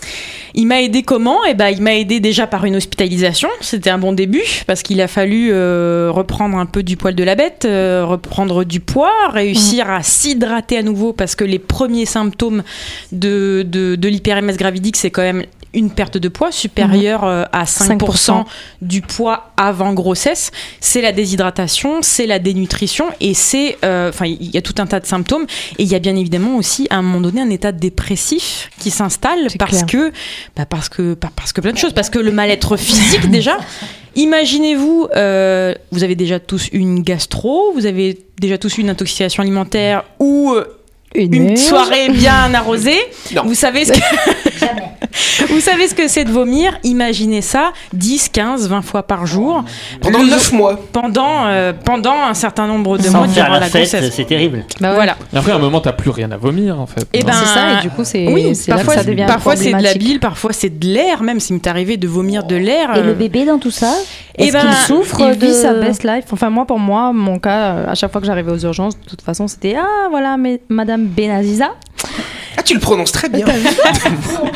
Il 0.54 0.66
m'a 0.66 0.80
aidé 0.80 1.02
comment? 1.02 1.38
Eh 1.48 1.54
ben, 1.54 1.70
il 1.70 1.82
m'a 1.82 1.94
aidé 1.94 2.20
déjà 2.20 2.46
par 2.46 2.64
une 2.64 2.76
hospitalisation. 2.76 3.48
C'était 3.60 3.90
un 3.90 3.98
bon 3.98 4.12
début 4.12 4.44
parce 4.66 4.82
qu'il 4.82 5.00
a 5.00 5.08
fallu 5.08 5.50
euh, 5.50 6.10
reprendre 6.12 6.56
un 6.58 6.66
peu 6.66 6.82
du 6.82 6.96
poil 6.96 7.14
de 7.14 7.24
la 7.24 7.34
bête, 7.34 7.64
euh, 7.64 8.04
reprendre 8.06 8.64
du 8.64 8.80
poids, 8.80 9.12
réussir 9.30 9.90
à 9.90 10.02
s'hydrater 10.02 10.76
à 10.76 10.82
nouveau 10.82 11.12
parce 11.12 11.34
que 11.34 11.44
les 11.44 11.58
premiers 11.58 12.06
symptômes 12.06 12.62
de, 13.10 13.64
de, 13.66 13.96
de 13.96 14.08
l'hyperémèse 14.08 14.56
gravidique, 14.56 14.96
c'est 14.96 15.10
quand 15.10 15.22
même 15.22 15.44
une 15.74 15.90
perte 15.90 16.18
de 16.18 16.28
poids 16.28 16.52
supérieure 16.52 17.24
euh, 17.24 17.44
à 17.52 17.64
5%, 17.64 17.98
5%. 17.98 18.44
du 18.82 19.00
poids 19.00 19.52
avant 19.56 19.92
grossesse. 19.94 20.50
C'est 20.80 21.00
la 21.00 21.12
déshydratation, 21.12 22.00
c'est 22.02 22.26
la 22.26 22.38
dénutrition 22.38 23.06
et 23.20 23.34
c'est, 23.34 23.78
euh, 23.84 24.10
enfin, 24.10 24.26
il 24.26 24.50
y 24.50 24.58
a 24.58 24.62
tout 24.62 24.74
un 24.78 24.86
tas 24.86 25.00
de 25.00 25.06
symptômes 25.06 25.46
et 25.78 25.82
il 25.82 25.88
y 25.88 25.94
a 25.94 25.98
bien 25.98 26.16
évidemment 26.16 26.56
aussi 26.56 26.86
à 26.90 26.96
un 26.96 27.02
moment 27.02 27.20
donné 27.20 27.40
un 27.40 27.50
état 27.50 27.72
dépressif 27.72 28.70
qui 28.78 28.90
s'installe 28.90 29.46
C'est 29.48 29.58
parce 29.58 29.84
clair. 29.84 29.86
que, 29.86 30.12
bah 30.56 30.66
parce 30.66 30.88
que, 30.88 31.14
pas 31.14 31.30
parce 31.34 31.52
que 31.52 31.60
plein 31.60 31.72
de 31.72 31.78
choses, 31.78 31.92
parce 31.92 32.10
que 32.10 32.18
le 32.18 32.32
mal-être 32.32 32.76
physique 32.76 33.26
déjà. 33.30 33.56
Imaginez-vous, 34.14 35.08
euh, 35.16 35.74
vous 35.90 36.04
avez 36.04 36.14
déjà 36.16 36.38
tous 36.38 36.68
eu 36.72 36.78
une 36.78 37.02
gastro, 37.02 37.72
vous 37.72 37.86
avez 37.86 38.18
déjà 38.38 38.58
tous 38.58 38.76
eu 38.76 38.82
une 38.82 38.90
intoxication 38.90 39.42
alimentaire 39.42 40.04
ou 40.18 40.52
euh, 40.52 40.64
une 41.14 41.56
soirée 41.56 42.10
bien 42.10 42.52
arrosée. 42.54 42.98
Non. 43.34 43.44
Vous 43.44 43.54
savez 43.54 43.86
ce 43.86 43.92
que 43.92 43.98
Vous 45.48 45.60
savez 45.60 45.88
ce 45.88 45.94
que 45.94 46.08
c'est 46.08 46.24
de 46.24 46.30
vomir? 46.30 46.78
Imaginez 46.84 47.42
ça 47.42 47.72
10, 47.92 48.28
15, 48.30 48.68
20 48.68 48.82
fois 48.82 49.02
par 49.02 49.26
jour. 49.26 49.64
Pendant 50.00 50.20
Le- 50.22 50.30
9 50.30 50.52
mois. 50.52 50.78
Pendant, 50.92 51.46
euh, 51.46 51.72
pendant 51.72 52.14
un 52.14 52.34
certain 52.34 52.66
nombre 52.66 52.98
de 52.98 53.02
Sans 53.04 53.18
mois 53.18 53.28
faire 53.28 53.44
durant 53.44 53.54
la 53.54 53.60
la 53.60 53.66
fête, 53.66 53.82
grossesse. 53.90 54.12
c'est 54.14 54.24
terrible. 54.24 54.64
Bah 54.80 54.90
ouais. 54.90 54.94
Voilà. 54.94 55.16
Et 55.32 55.36
après, 55.36 55.52
à 55.52 55.56
un 55.56 55.58
moment, 55.58 55.80
t'as 55.80 55.92
plus 55.92 56.10
rien 56.10 56.30
à 56.30 56.36
vomir, 56.36 56.80
en 56.80 56.86
fait. 56.86 57.06
Et 57.12 57.20
non? 57.20 57.26
ben, 57.26 57.32
C'est 57.32 57.46
ça, 57.54 57.78
et 57.78 57.82
du 57.82 57.90
coup, 57.90 58.04
c'est 58.04 58.26
oui, 58.32 58.52
parfois, 58.68 58.94
ça 58.94 59.04
devient 59.04 59.24
parfois 59.26 59.56
c'est 59.56 59.72
de 59.72 59.82
la 59.82 59.94
bile, 59.94 60.20
parfois 60.20 60.52
c'est 60.52 60.78
de 60.78 60.86
l'air, 60.86 61.22
même 61.22 61.40
s'il 61.40 61.54
m'est 61.56 61.66
arrivé 61.66 61.96
de 61.96 62.06
vomir 62.08 62.44
de 62.44 62.56
l'air. 62.56 62.96
Et 62.96 63.00
euh, 63.00 63.04
le 63.06 63.14
bébé 63.14 63.44
dans 63.44 63.58
tout 63.58 63.70
ça? 63.70 63.92
Eh 64.38 64.44
Est-ce 64.44 64.52
ben, 64.54 64.60
qu'il 64.60 64.72
souffre 64.72 65.20
Il 65.20 65.38
de 65.38 65.46
vit 65.46 65.54
sa 65.54 65.74
best 65.74 66.04
life. 66.04 66.24
Enfin, 66.32 66.48
moi, 66.50 66.64
pour 66.66 66.78
moi, 66.78 67.12
mon 67.12 67.38
cas, 67.38 67.74
euh, 67.74 67.86
à 67.90 67.94
chaque 67.94 68.10
fois 68.12 68.20
que 68.20 68.26
j'arrivais 68.26 68.52
aux 68.52 68.58
urgences, 68.64 68.98
de 68.98 69.04
toute 69.08 69.20
façon, 69.22 69.46
c'était 69.48 69.74
Ah, 69.78 70.08
voilà, 70.10 70.36
mais 70.36 70.60
Madame 70.68 71.04
Benaziza. 71.06 71.70
Ah, 72.62 72.64
tu 72.64 72.74
le 72.74 72.80
prononces 72.80 73.10
très 73.10 73.28
bien. 73.28 73.44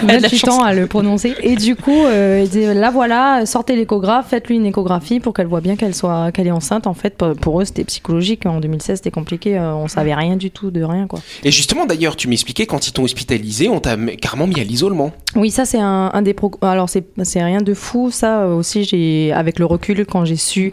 Là, 0.07 0.21
tu 0.29 0.39
temps 0.41 0.63
à 0.63 0.73
le 0.75 0.87
prononcer. 0.87 1.35
Et 1.43 1.57
du 1.57 1.75
coup, 1.75 2.05
euh, 2.05 2.43
il 2.45 2.49
dit, 2.49 2.65
là, 2.65 2.91
voilà, 2.93 3.45
sortez 3.47 3.75
l'échographe, 3.75 4.27
faites-lui 4.31 4.55
une 4.57 4.67
échographie 4.67 5.19
pour 5.19 5.35
qu'elle 5.35 5.49
voit 5.49 5.61
bien 5.61 5.75
qu'elle 5.75 5.95
soit, 5.95 6.31
qu'elle 6.31 6.47
est 6.47 6.51
enceinte. 6.53 6.87
En 6.87 6.95
fait, 6.95 7.17
pour- 7.41 7.61
eux, 7.61 7.65
c'était 7.65 7.83
psychologique. 7.85 8.47
En 8.47 8.61
2016, 8.61 8.99
c'était 8.99 9.11
compliqué. 9.11 9.59
euh, 9.59 9.75
On 9.75 9.89
savait 9.89 10.15
rien 10.15 10.37
du 10.37 10.51
tout 10.53 10.71
de 10.71 10.83
rien, 10.85 11.07
quoi. 11.09 11.19
Et 11.43 11.51
justement, 11.51 11.85
d'ailleurs, 11.85 12.15
tu 12.15 12.29
m'expliquais, 12.29 12.67
quand 12.67 12.87
ils 12.87 12.93
t'ont 12.93 13.03
hospitalisé, 13.03 13.69
on 13.69 13.81
t'a 13.81 13.97
carrément 14.21 14.47
mis 14.47 14.61
à 14.61 14.65
l'isolement. 14.65 15.11
Oui, 15.35 15.51
ça 15.51 15.65
c'est 15.65 15.81
un, 15.81 16.11
un 16.15 16.23
des 16.23 16.33
pro... 16.35 16.53
alors 16.63 16.89
c'est 16.89 17.05
c'est 17.25 17.43
rien 17.43 17.61
de 17.61 17.75
fou 17.75 18.11
ça 18.11 18.43
euh, 18.43 18.55
aussi 18.55 18.85
j'ai 18.85 19.33
avec 19.33 19.59
le 19.59 19.65
recul 19.67 20.07
quand 20.07 20.25
j'ai 20.25 20.37
su 20.37 20.73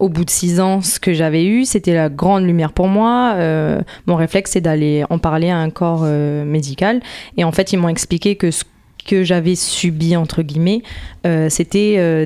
au 0.00 0.08
bout 0.08 0.24
de 0.24 0.30
six 0.30 0.60
ans 0.60 0.80
ce 0.80 0.98
que 0.98 1.12
j'avais 1.12 1.44
eu 1.44 1.64
c'était 1.64 1.94
la 1.94 2.08
grande 2.08 2.44
lumière 2.44 2.72
pour 2.72 2.88
moi. 2.88 3.34
Euh, 3.36 3.80
mon 4.06 4.16
réflexe 4.16 4.52
c'est 4.52 4.60
d'aller 4.60 5.04
en 5.10 5.18
parler 5.18 5.50
à 5.50 5.58
un 5.58 5.70
corps 5.70 6.02
euh, 6.04 6.44
médical. 6.44 7.00
Et 7.36 7.44
en 7.44 7.52
fait 7.52 7.72
ils 7.72 7.76
m'ont 7.76 7.88
expliqué 7.88 8.36
que 8.36 8.50
ce 8.50 8.64
que 9.02 9.24
j'avais 9.24 9.54
subi 9.54 10.16
entre 10.16 10.42
guillemets 10.42 10.82
euh, 11.26 11.48
c'était 11.50 11.96
euh, 11.98 12.24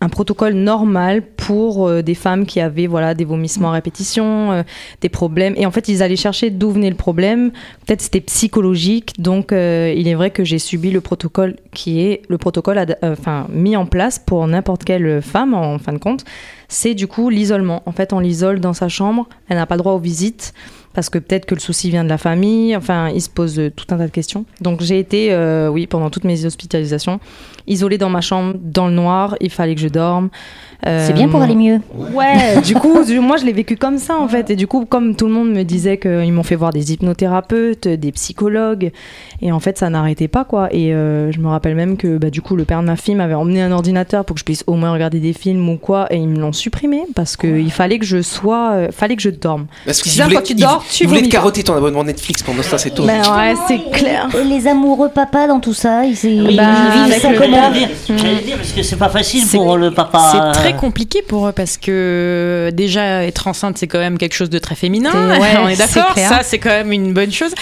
un 0.00 0.08
protocole 0.08 0.52
normal 0.54 1.22
pour 1.22 1.88
euh, 1.88 2.00
des 2.00 2.14
femmes 2.14 2.46
qui 2.46 2.60
avaient 2.60 2.86
voilà 2.86 3.14
des 3.14 3.24
vomissements 3.24 3.70
à 3.70 3.72
répétition 3.72 4.64
des 5.00 5.08
problèmes. 5.08 5.54
Et 5.56 5.66
en 5.66 5.70
fait 5.70 5.88
ils 5.88 6.02
allaient 6.02 6.16
chercher 6.16 6.50
d'où 6.50 6.70
venait 6.70 6.90
le 6.90 6.96
problème. 6.96 7.50
Peut-être 7.86 8.00
c'était 8.00 8.20
psychologique. 8.20 9.20
Donc 9.20 9.48
il 9.52 10.08
est 10.08 10.14
vrai 10.14 10.30
que 10.30 10.44
j'ai 10.44 10.58
subi 10.58 10.90
le 10.90 11.00
protocole 11.00 11.56
qui 11.72 12.00
est 12.00 12.22
le 12.28 12.38
protocole 12.38 12.84
enfin 13.02 13.46
mis 13.50 13.76
en 13.76 13.86
place 13.86 14.18
pour 14.18 14.46
n'importe 14.46 14.84
quelle 14.84 15.20
femme 15.22 15.54
en 15.54 15.78
fin 15.78 15.92
de 15.92 15.98
compte. 15.98 16.24
C'est 16.68 16.94
du 16.94 17.06
coup 17.06 17.30
l'isolement. 17.30 17.82
En 17.86 17.92
fait 17.92 18.12
on 18.12 18.20
l'isole 18.20 18.60
dans 18.60 18.74
sa 18.74 18.88
chambre. 18.88 19.28
Elle 19.48 19.56
n'a 19.56 19.66
pas 19.66 19.76
droit 19.76 19.92
aux 19.92 19.98
visites 19.98 20.54
parce 20.94 21.10
que 21.10 21.18
peut-être 21.18 21.46
que 21.46 21.54
le 21.54 21.60
souci 21.60 21.90
vient 21.90 22.04
de 22.04 22.08
la 22.08 22.18
famille. 22.18 22.76
Enfin 22.76 23.08
il 23.08 23.22
se 23.22 23.30
pose 23.30 23.58
euh, 23.58 23.70
tout 23.70 23.86
un 23.90 23.98
tas 23.98 24.06
de 24.06 24.12
questions. 24.12 24.44
Donc 24.60 24.82
j'ai 24.82 24.98
été 24.98 25.32
euh, 25.32 25.68
oui 25.68 25.86
pendant 25.86 26.10
toutes 26.10 26.24
mes 26.24 26.44
hospitalisations 26.44 27.20
isolée 27.66 27.98
dans 27.98 28.10
ma 28.10 28.20
chambre 28.20 28.54
dans 28.62 28.88
le 28.88 28.94
noir. 28.94 29.36
Il 29.40 29.50
fallait 29.50 29.74
que 29.74 29.80
je 29.80 29.88
dorme 29.88 30.30
C'est 30.84 31.12
bien 31.12 31.28
pour 31.28 31.40
Euh, 31.40 31.44
aller 31.44 31.54
mieux. 31.56 31.80
Ouais, 32.14 32.60
du 32.64 32.74
coup, 32.74 32.98
moi 33.20 33.36
je 33.36 33.44
l'ai 33.44 33.52
vécu 33.52 33.76
comme 33.76 33.98
ça 33.98 34.16
en 34.16 34.28
fait. 34.28 34.50
Et 34.50 34.56
du 34.56 34.66
coup, 34.66 34.84
comme 34.84 35.16
tout 35.16 35.26
le 35.26 35.32
monde 35.32 35.50
me 35.50 35.62
disait 35.64 35.98
qu'ils 35.98 36.32
m'ont 36.32 36.42
fait 36.44 36.54
voir 36.54 36.72
des 36.72 36.92
hypnothérapeutes, 36.92 37.88
des 37.88 38.12
psychologues, 38.12 38.92
et 39.42 39.50
en 39.52 39.60
fait 39.60 39.76
ça 39.78 39.90
n'arrêtait 39.90 40.28
pas 40.28 40.44
quoi. 40.44 40.68
Et 40.70 40.92
euh, 40.94 41.32
je 41.32 41.40
me 41.40 41.48
rappelle 41.48 41.74
même 41.74 41.96
que 41.96 42.16
bah, 42.18 42.30
du 42.30 42.42
coup, 42.42 42.54
le 42.56 42.64
père 42.64 42.80
de 42.80 42.86
ma 42.86 42.96
fille 42.96 43.14
m'avait 43.16 43.34
emmené 43.34 43.60
un 43.62 43.72
ordinateur 43.72 44.24
pour 44.24 44.34
que 44.34 44.40
je 44.40 44.44
puisse 44.44 44.64
au 44.66 44.74
moins 44.74 44.92
regarder 44.92 45.18
des 45.20 45.32
films 45.32 45.68
ou 45.68 45.76
quoi, 45.76 46.06
et 46.12 46.16
ils 46.16 46.28
me 46.28 46.38
l'ont 46.38 46.52
supprimé 46.52 47.02
parce 47.14 47.36
qu'il 47.36 47.72
fallait 47.72 47.98
que 47.98 48.06
je 48.06 48.22
sois, 48.22 48.70
euh, 48.74 48.88
fallait 48.92 49.16
que 49.16 49.22
je 49.22 49.30
dorme. 49.30 49.66
Parce 49.84 50.00
que 50.02 50.08
ça, 50.08 50.26
quand 50.32 50.42
tu 50.42 50.54
dors, 50.54 50.84
tu 50.90 51.04
ils 51.04 51.08
voulaient 51.08 51.22
te 51.22 51.28
carotter 51.28 51.62
ton 51.64 51.74
abonnement 51.76 52.04
Netflix 52.04 52.42
pendant 52.42 52.62
ça, 52.62 52.78
c'est 52.78 52.90
tout. 52.90 53.04
Ben 53.04 53.20
ouais, 53.20 53.54
c'est 53.66 53.90
clair. 53.90 54.28
Et 54.40 54.44
les 54.44 54.66
amoureux 54.66 55.08
papas 55.08 55.48
dans 55.48 55.60
tout 55.60 55.74
ça, 55.74 56.04
ils, 56.04 56.12
ils 56.24 56.56
Bah, 56.56 56.64
vivent 56.92 57.02
avec 57.12 57.20
ça 57.20 57.28
comment 57.36 57.72
J'allais 58.16 58.40
dire, 58.42 58.56
parce 58.56 58.72
que 58.72 58.82
c'est 58.82 58.96
pas 58.96 59.08
facile 59.08 59.44
pour 59.50 59.76
le 59.76 59.90
papa. 59.90 60.30
C'est 60.32 60.52
très 60.60 60.67
compliqué 60.76 61.22
pour 61.22 61.48
eux 61.48 61.52
parce 61.52 61.76
que 61.76 62.70
déjà 62.72 63.24
être 63.24 63.46
enceinte 63.48 63.78
c'est 63.78 63.86
quand 63.86 63.98
même 63.98 64.18
quelque 64.18 64.34
chose 64.34 64.50
de 64.50 64.58
très 64.58 64.74
féminin. 64.74 65.10
Ouais, 65.38 65.56
on 65.62 65.68
est 65.68 65.76
d'accord. 65.76 66.14
Ça 66.16 66.40
c'est 66.42 66.58
quand 66.58 66.70
même 66.70 66.92
une 66.92 67.12
bonne 67.12 67.30
chose. 67.32 67.52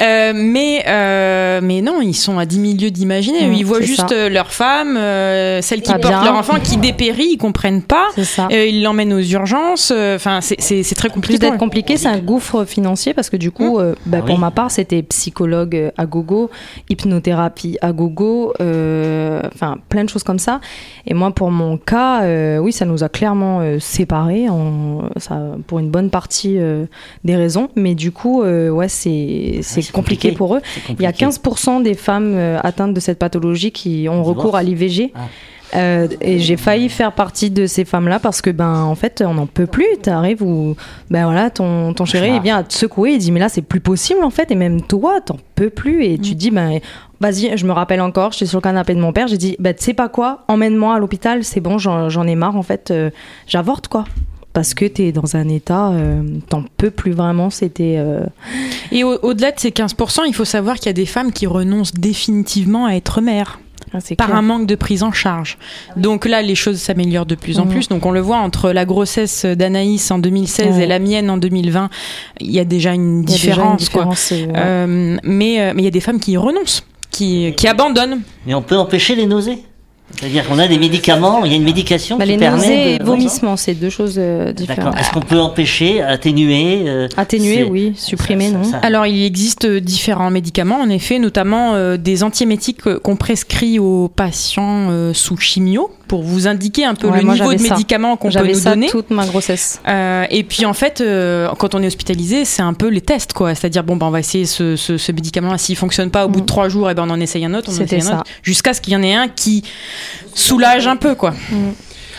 Euh, 0.00 0.32
mais 0.34 0.84
euh, 0.86 1.60
mais 1.62 1.80
non, 1.80 2.00
ils 2.02 2.14
sont 2.14 2.38
à 2.38 2.46
10 2.46 2.58
milieux 2.58 2.90
d'imaginer. 2.90 3.46
Mm, 3.48 3.54
ils 3.54 3.64
voient 3.66 3.80
juste 3.80 4.08
ça. 4.10 4.14
euh, 4.14 4.28
leur 4.28 4.52
femme, 4.52 4.96
euh, 4.96 5.60
celle 5.62 5.80
qui 5.82 5.92
Pas 5.92 5.98
porte 5.98 6.14
bien. 6.14 6.24
leur 6.24 6.34
enfant, 6.34 6.58
qui 6.62 6.76
dépérit, 6.76 7.30
ils 7.32 7.38
comprennent 7.38 7.82
pas. 7.82 8.08
Ça. 8.22 8.48
Euh, 8.52 8.66
ils 8.66 8.82
l'emmènent 8.82 9.12
aux 9.12 9.20
urgences. 9.20 9.90
Enfin, 10.14 10.40
c'est- 10.40 10.56
très 10.94 11.08
plus 11.08 11.14
compliqué. 11.14 11.38
d'être 11.38 11.56
compliqué, 11.58 11.96
c'est 11.96 12.08
un 12.08 12.18
gouffre 12.18 12.64
financier 12.64 13.14
parce 13.14 13.30
que 13.30 13.36
du 13.36 13.50
coup, 13.50 13.78
euh, 13.78 13.94
bah, 14.06 14.18
Ah 14.20 14.26
pour 14.26 14.34
oui. 14.36 14.40
ma 14.40 14.50
part, 14.50 14.70
c'était 14.70 15.02
psychologue 15.02 15.90
à 15.96 16.06
gogo, 16.06 16.50
hypnothérapie 16.88 17.78
à 17.80 17.92
gogo, 17.92 18.52
euh, 18.60 19.40
enfin 19.54 19.76
plein 19.88 20.04
de 20.04 20.08
choses 20.08 20.22
comme 20.22 20.38
ça. 20.38 20.60
Et 21.06 21.14
moi, 21.14 21.30
pour 21.32 21.50
mon 21.50 21.76
cas, 21.78 22.22
euh, 22.54 22.58
oui, 22.58 22.72
ça 22.72 22.84
nous 22.84 23.04
a 23.04 23.08
clairement 23.08 23.60
euh, 23.60 23.78
séparés, 23.78 24.48
en, 24.48 25.08
ça, 25.16 25.40
pour 25.66 25.78
une 25.78 25.90
bonne 25.90 26.10
partie 26.10 26.58
euh, 26.58 26.86
des 27.24 27.36
raisons. 27.36 27.68
Mais 27.76 27.94
du 27.94 28.12
coup, 28.12 28.42
ouais, 28.42 28.88
c'est 28.88 29.60
c'est 29.62 29.82
c'est 29.82 29.92
compliqué 29.92 30.28
compliqué. 30.28 30.32
pour 30.32 30.56
eux. 30.56 30.60
Il 30.88 31.02
y 31.02 31.06
a 31.06 31.12
compliqué. 31.12 31.26
15% 31.26 31.82
des 31.82 31.94
femmes 31.94 32.36
atteintes 32.62 32.94
de 32.94 33.00
cette 33.00 33.18
pathologie 33.18 33.72
qui 33.72 34.06
ont 34.08 34.22
recours 34.22 34.56
à 34.56 34.62
l'IVG. 34.62 35.12
Ah. 35.14 35.20
Euh, 35.74 36.06
et 36.20 36.38
j'ai 36.38 36.56
failli 36.56 36.88
faire 36.88 37.12
partie 37.12 37.50
de 37.50 37.66
ces 37.66 37.84
femmes-là 37.84 38.20
parce 38.20 38.40
que 38.42 38.50
ben 38.50 38.82
en 38.82 38.94
fait 38.94 39.24
on 39.26 39.34
n'en 39.34 39.46
peut 39.46 39.66
plus. 39.66 39.86
T'arrives 40.02 40.42
où 40.42 40.76
ben 41.10 41.24
voilà 41.24 41.50
ton 41.50 41.92
ton 41.94 42.04
chéri 42.04 42.30
il 42.36 42.40
vient 42.42 42.58
à 42.58 42.62
te 42.62 42.72
secouer, 42.72 43.12
il 43.14 43.18
dit 43.18 43.32
mais 43.32 43.40
là 43.40 43.48
c'est 43.48 43.62
plus 43.62 43.80
possible 43.80 44.22
en 44.22 44.30
fait. 44.30 44.50
Et 44.50 44.54
même 44.54 44.82
toi 44.82 45.20
t'en 45.20 45.36
peux 45.56 45.70
plus. 45.70 46.04
Et 46.04 46.16
tu 46.18 46.30
te 46.30 46.36
dis 46.38 46.50
ben 46.52 46.78
vas-y 47.20 47.56
je 47.58 47.66
me 47.66 47.72
rappelle 47.72 48.00
encore 48.00 48.32
j'étais 48.32 48.46
sur 48.46 48.58
le 48.58 48.62
canapé 48.62 48.94
de 48.94 49.00
mon 49.00 49.12
père 49.12 49.26
j'ai 49.28 49.36
dit 49.38 49.56
ben 49.58 49.74
tu 49.74 49.82
sais 49.82 49.94
pas 49.94 50.08
quoi 50.08 50.44
emmène-moi 50.48 50.94
à 50.94 50.98
l'hôpital 50.98 51.42
c'est 51.42 51.60
bon 51.60 51.78
j'en 51.78 52.26
ai 52.26 52.34
marre 52.36 52.56
en 52.56 52.62
fait 52.62 52.90
euh, 52.90 53.10
j'avorte 53.46 53.88
quoi. 53.88 54.04
Parce 54.52 54.72
que 54.74 54.84
t'es 54.84 55.10
dans 55.10 55.34
un 55.34 55.48
état 55.48 55.88
euh, 55.90 56.22
t'en 56.48 56.62
peux 56.76 56.90
plus 56.92 57.10
vraiment 57.10 57.50
c'était 57.50 57.96
euh, 57.98 58.20
Et 58.92 59.02
au- 59.02 59.18
au-delà 59.22 59.50
de 59.50 59.58
ces 59.58 59.70
15%, 59.70 60.20
il 60.28 60.34
faut 60.34 60.44
savoir 60.44 60.76
qu'il 60.76 60.86
y 60.86 60.90
a 60.90 60.92
des 60.92 61.06
femmes 61.06 61.32
qui 61.32 61.48
renoncent 61.48 61.94
définitivement 61.94 62.86
à 62.86 62.92
être 62.92 63.20
mères. 63.20 63.58
Ah, 63.94 64.14
par 64.16 64.26
clair. 64.28 64.38
un 64.38 64.42
manque 64.42 64.66
de 64.66 64.74
prise 64.74 65.02
en 65.02 65.12
charge. 65.12 65.58
Donc 65.96 66.24
là, 66.26 66.42
les 66.42 66.54
choses 66.54 66.78
s'améliorent 66.78 67.26
de 67.26 67.34
plus 67.34 67.58
en 67.58 67.64
Mhm. 67.64 67.70
plus. 67.72 67.88
Donc 67.88 68.04
on 68.06 68.10
le 68.10 68.20
voit 68.20 68.38
entre 68.38 68.70
la 68.72 68.84
grossesse 68.84 69.44
d'Anaïs 69.44 70.10
en 70.10 70.18
2016 70.18 70.76
Ouais. 70.76 70.84
et 70.84 70.86
la 70.86 70.98
mienne 70.98 71.30
en 71.30 71.36
2020, 71.36 71.90
il 72.40 72.50
y 72.50 72.58
a 72.60 72.64
déjà 72.64 72.92
une 72.94 73.24
Il 73.26 73.30
y 73.30 73.34
a 73.34 73.36
déjà 73.38 73.62
une 73.64 73.76
différence. 73.76 73.88
quoi. 73.88 74.02
euh, 74.04 74.46
ouais. 74.46 74.52
Euh, 74.56 75.16
mais 75.24 75.72
mais 75.74 75.82
il 75.82 75.84
y 75.84 75.88
a 75.88 75.90
des 75.90 76.00
femmes 76.00 76.20
qui 76.20 76.32
y 76.32 76.36
renoncent, 76.36 76.84
qui, 77.10 77.52
qui 77.56 77.68
abandonnent. 77.68 78.20
Mais 78.46 78.54
on 78.54 78.62
peut 78.62 78.76
empêcher 78.76 79.14
les 79.14 79.26
nausées. 79.26 79.58
C'est-à-dire 80.18 80.46
qu'on 80.46 80.58
a 80.58 80.68
des 80.68 80.78
médicaments, 80.78 81.44
il 81.44 81.50
y 81.50 81.54
a 81.54 81.56
une 81.56 81.64
médication 81.64 82.16
Bah, 82.18 82.24
qui 82.24 82.32
les 82.32 82.36
permet 82.38 82.58
nausées 82.58 82.94
et 82.94 82.98
de... 82.98 83.04
vomissements, 83.04 83.56
c'est 83.56 83.74
deux 83.74 83.90
choses 83.90 84.14
euh, 84.18 84.52
différentes. 84.52 84.84
D'accord. 84.92 85.00
Est-ce 85.00 85.10
qu'on 85.10 85.20
peut 85.20 85.40
empêcher, 85.40 86.02
atténuer 86.02 86.84
euh, 86.86 87.08
Atténuer, 87.16 87.64
oui. 87.64 87.94
Supprimer, 87.96 88.50
ça- 88.50 88.56
non. 88.58 88.64
ça- 88.64 88.76
Alors 88.78 89.06
il 89.06 89.24
existe 89.24 89.66
différents 89.66 90.30
médicaments, 90.30 90.80
en 90.80 90.88
effet, 90.90 91.18
notamment 91.18 91.74
euh, 91.74 91.96
des 91.96 92.22
antiémétiques 92.22 92.86
euh, 92.86 92.98
qu'on 93.00 93.16
prescrit 93.16 93.78
aux 93.78 94.08
patients 94.08 94.88
euh, 94.90 95.12
sous 95.14 95.36
chimio 95.38 95.90
pour 96.08 96.22
vous 96.22 96.46
indiquer 96.48 96.84
un 96.84 96.94
peu 96.94 97.08
Ouais, 97.08 97.22
le 97.22 97.28
niveau 97.32 97.52
de 97.52 97.58
ça. 97.58 97.74
médicaments 97.74 98.16
qu'on 98.16 98.30
peut 98.30 98.46
nous 98.46 98.54
ça 98.54 98.70
donner. 98.70 98.88
toute 98.88 99.10
ma 99.10 99.26
grossesse. 99.26 99.80
Euh, 99.88 100.24
et 100.30 100.44
puis 100.44 100.64
en 100.66 100.72
fait, 100.74 101.00
euh, 101.00 101.48
quand 101.58 101.74
on 101.74 101.82
est 101.82 101.86
hospitalisé, 101.86 102.44
c'est 102.44 102.62
un 102.62 102.74
peu 102.74 102.88
les 102.88 103.00
tests, 103.00 103.32
quoi. 103.32 103.54
C'est-à-dire, 103.54 103.82
bon, 103.84 103.96
ben, 103.96 104.06
on 104.06 104.10
va 104.10 104.20
essayer 104.20 104.46
ce, 104.46 104.76
ce, 104.76 104.96
ce 104.98 105.12
médicament-là. 105.12 105.58
S'il 105.58 105.76
fonctionne 105.76 106.10
pas 106.10 106.24
au 106.26 106.28
bout 106.28 106.40
de 106.40 106.44
Mm. 106.44 106.46
trois 106.46 106.68
jours, 106.68 106.90
et 106.90 106.94
ben, 106.94 107.04
on 107.06 107.10
en 107.10 107.20
essaye 107.20 107.44
un 107.44 107.54
autre, 107.54 107.68
on 107.70 107.72
en 107.74 107.76
C'était 107.78 107.96
essaye 107.96 108.08
un 108.10 108.12
ça. 108.16 108.20
autre, 108.20 108.30
jusqu'à 108.42 108.74
ce 108.74 108.80
qu'il 108.80 108.92
y 108.92 108.96
en 108.96 109.02
ait 109.02 109.14
un 109.14 109.28
qui 109.28 109.62
soulage 110.34 110.86
un 110.86 110.96
peu, 110.96 111.14
quoi. 111.14 111.34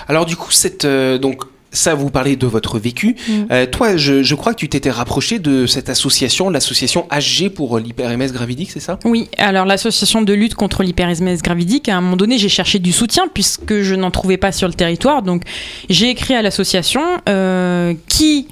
Alors 0.07 0.25
du 0.25 0.35
coup, 0.35 0.51
cette, 0.51 0.85
euh, 0.85 1.17
donc 1.17 1.41
ça, 1.75 1.93
vous 1.93 2.09
parlez 2.09 2.35
de 2.35 2.47
votre 2.47 2.79
vécu. 2.79 3.15
Mm. 3.27 3.33
Euh, 3.51 3.65
toi, 3.65 3.97
je, 3.97 4.23
je 4.23 4.35
crois 4.35 4.53
que 4.53 4.59
tu 4.59 4.69
t'étais 4.69 4.91
rapproché 4.91 5.39
de 5.39 5.65
cette 5.65 5.89
association, 5.89 6.49
l'association 6.49 7.07
HG 7.11 7.49
pour 7.49 7.77
l'hyper-MS 7.79 8.31
gravidique, 8.31 8.71
c'est 8.71 8.79
ça? 8.79 8.99
Oui, 9.05 9.29
alors 9.37 9.65
l'association 9.65 10.21
de 10.21 10.33
lutte 10.33 10.55
contre 10.55 10.83
l'hyperesmèse 10.83 11.41
gravidique, 11.41 11.89
à 11.89 11.97
un 11.97 12.01
moment 12.01 12.17
donné, 12.17 12.37
j'ai 12.37 12.49
cherché 12.49 12.79
du 12.79 12.91
soutien 12.91 13.27
puisque 13.33 13.81
je 13.81 13.95
n'en 13.95 14.11
trouvais 14.11 14.37
pas 14.37 14.51
sur 14.51 14.67
le 14.67 14.73
territoire. 14.73 15.21
Donc, 15.21 15.43
j'ai 15.89 16.09
écrit 16.09 16.33
à 16.33 16.41
l'association 16.41 17.01
euh, 17.29 17.93
qui 18.07 18.47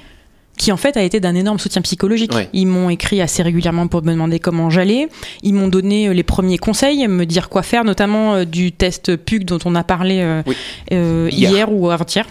qui 0.58 0.72
en 0.72 0.78
fait 0.78 0.96
a 0.98 1.02
été 1.02 1.20
d'un 1.20 1.34
énorme 1.36 1.58
soutien 1.60 1.82
psychologique. 1.82 2.34
Ouais. 2.34 2.48
Ils 2.54 2.68
m'ont 2.68 2.90
écrit 2.90 3.22
assez 3.22 3.42
régulièrement 3.42 3.88
pour 3.88 4.04
me 4.04 4.12
demander 4.12 4.40
comment 4.40 4.70
j'allais. 4.70 5.08
Ils 5.42 5.54
m'ont 5.54 5.68
donné 5.68 6.08
euh, 6.08 6.14
les 6.14 6.24
premiers 6.24 6.58
conseils, 6.60 7.08
me 7.08 7.26
dire 7.26 7.50
quoi 7.50 7.64
faire, 7.64 7.84
notamment 7.84 8.36
euh, 8.36 8.46
du 8.46 8.72
test 8.72 9.16
PUC 9.16 9.46
dont 9.46 9.60
on 9.66 9.74
a 9.76 9.84
parlé 9.84 10.20
euh, 10.22 10.44
Oui. 10.46 10.56
euh, 10.94 11.30
Hier. 11.32 11.52
hier. 11.52 11.72
ou 11.74 11.90
avant-hier. 11.90 12.26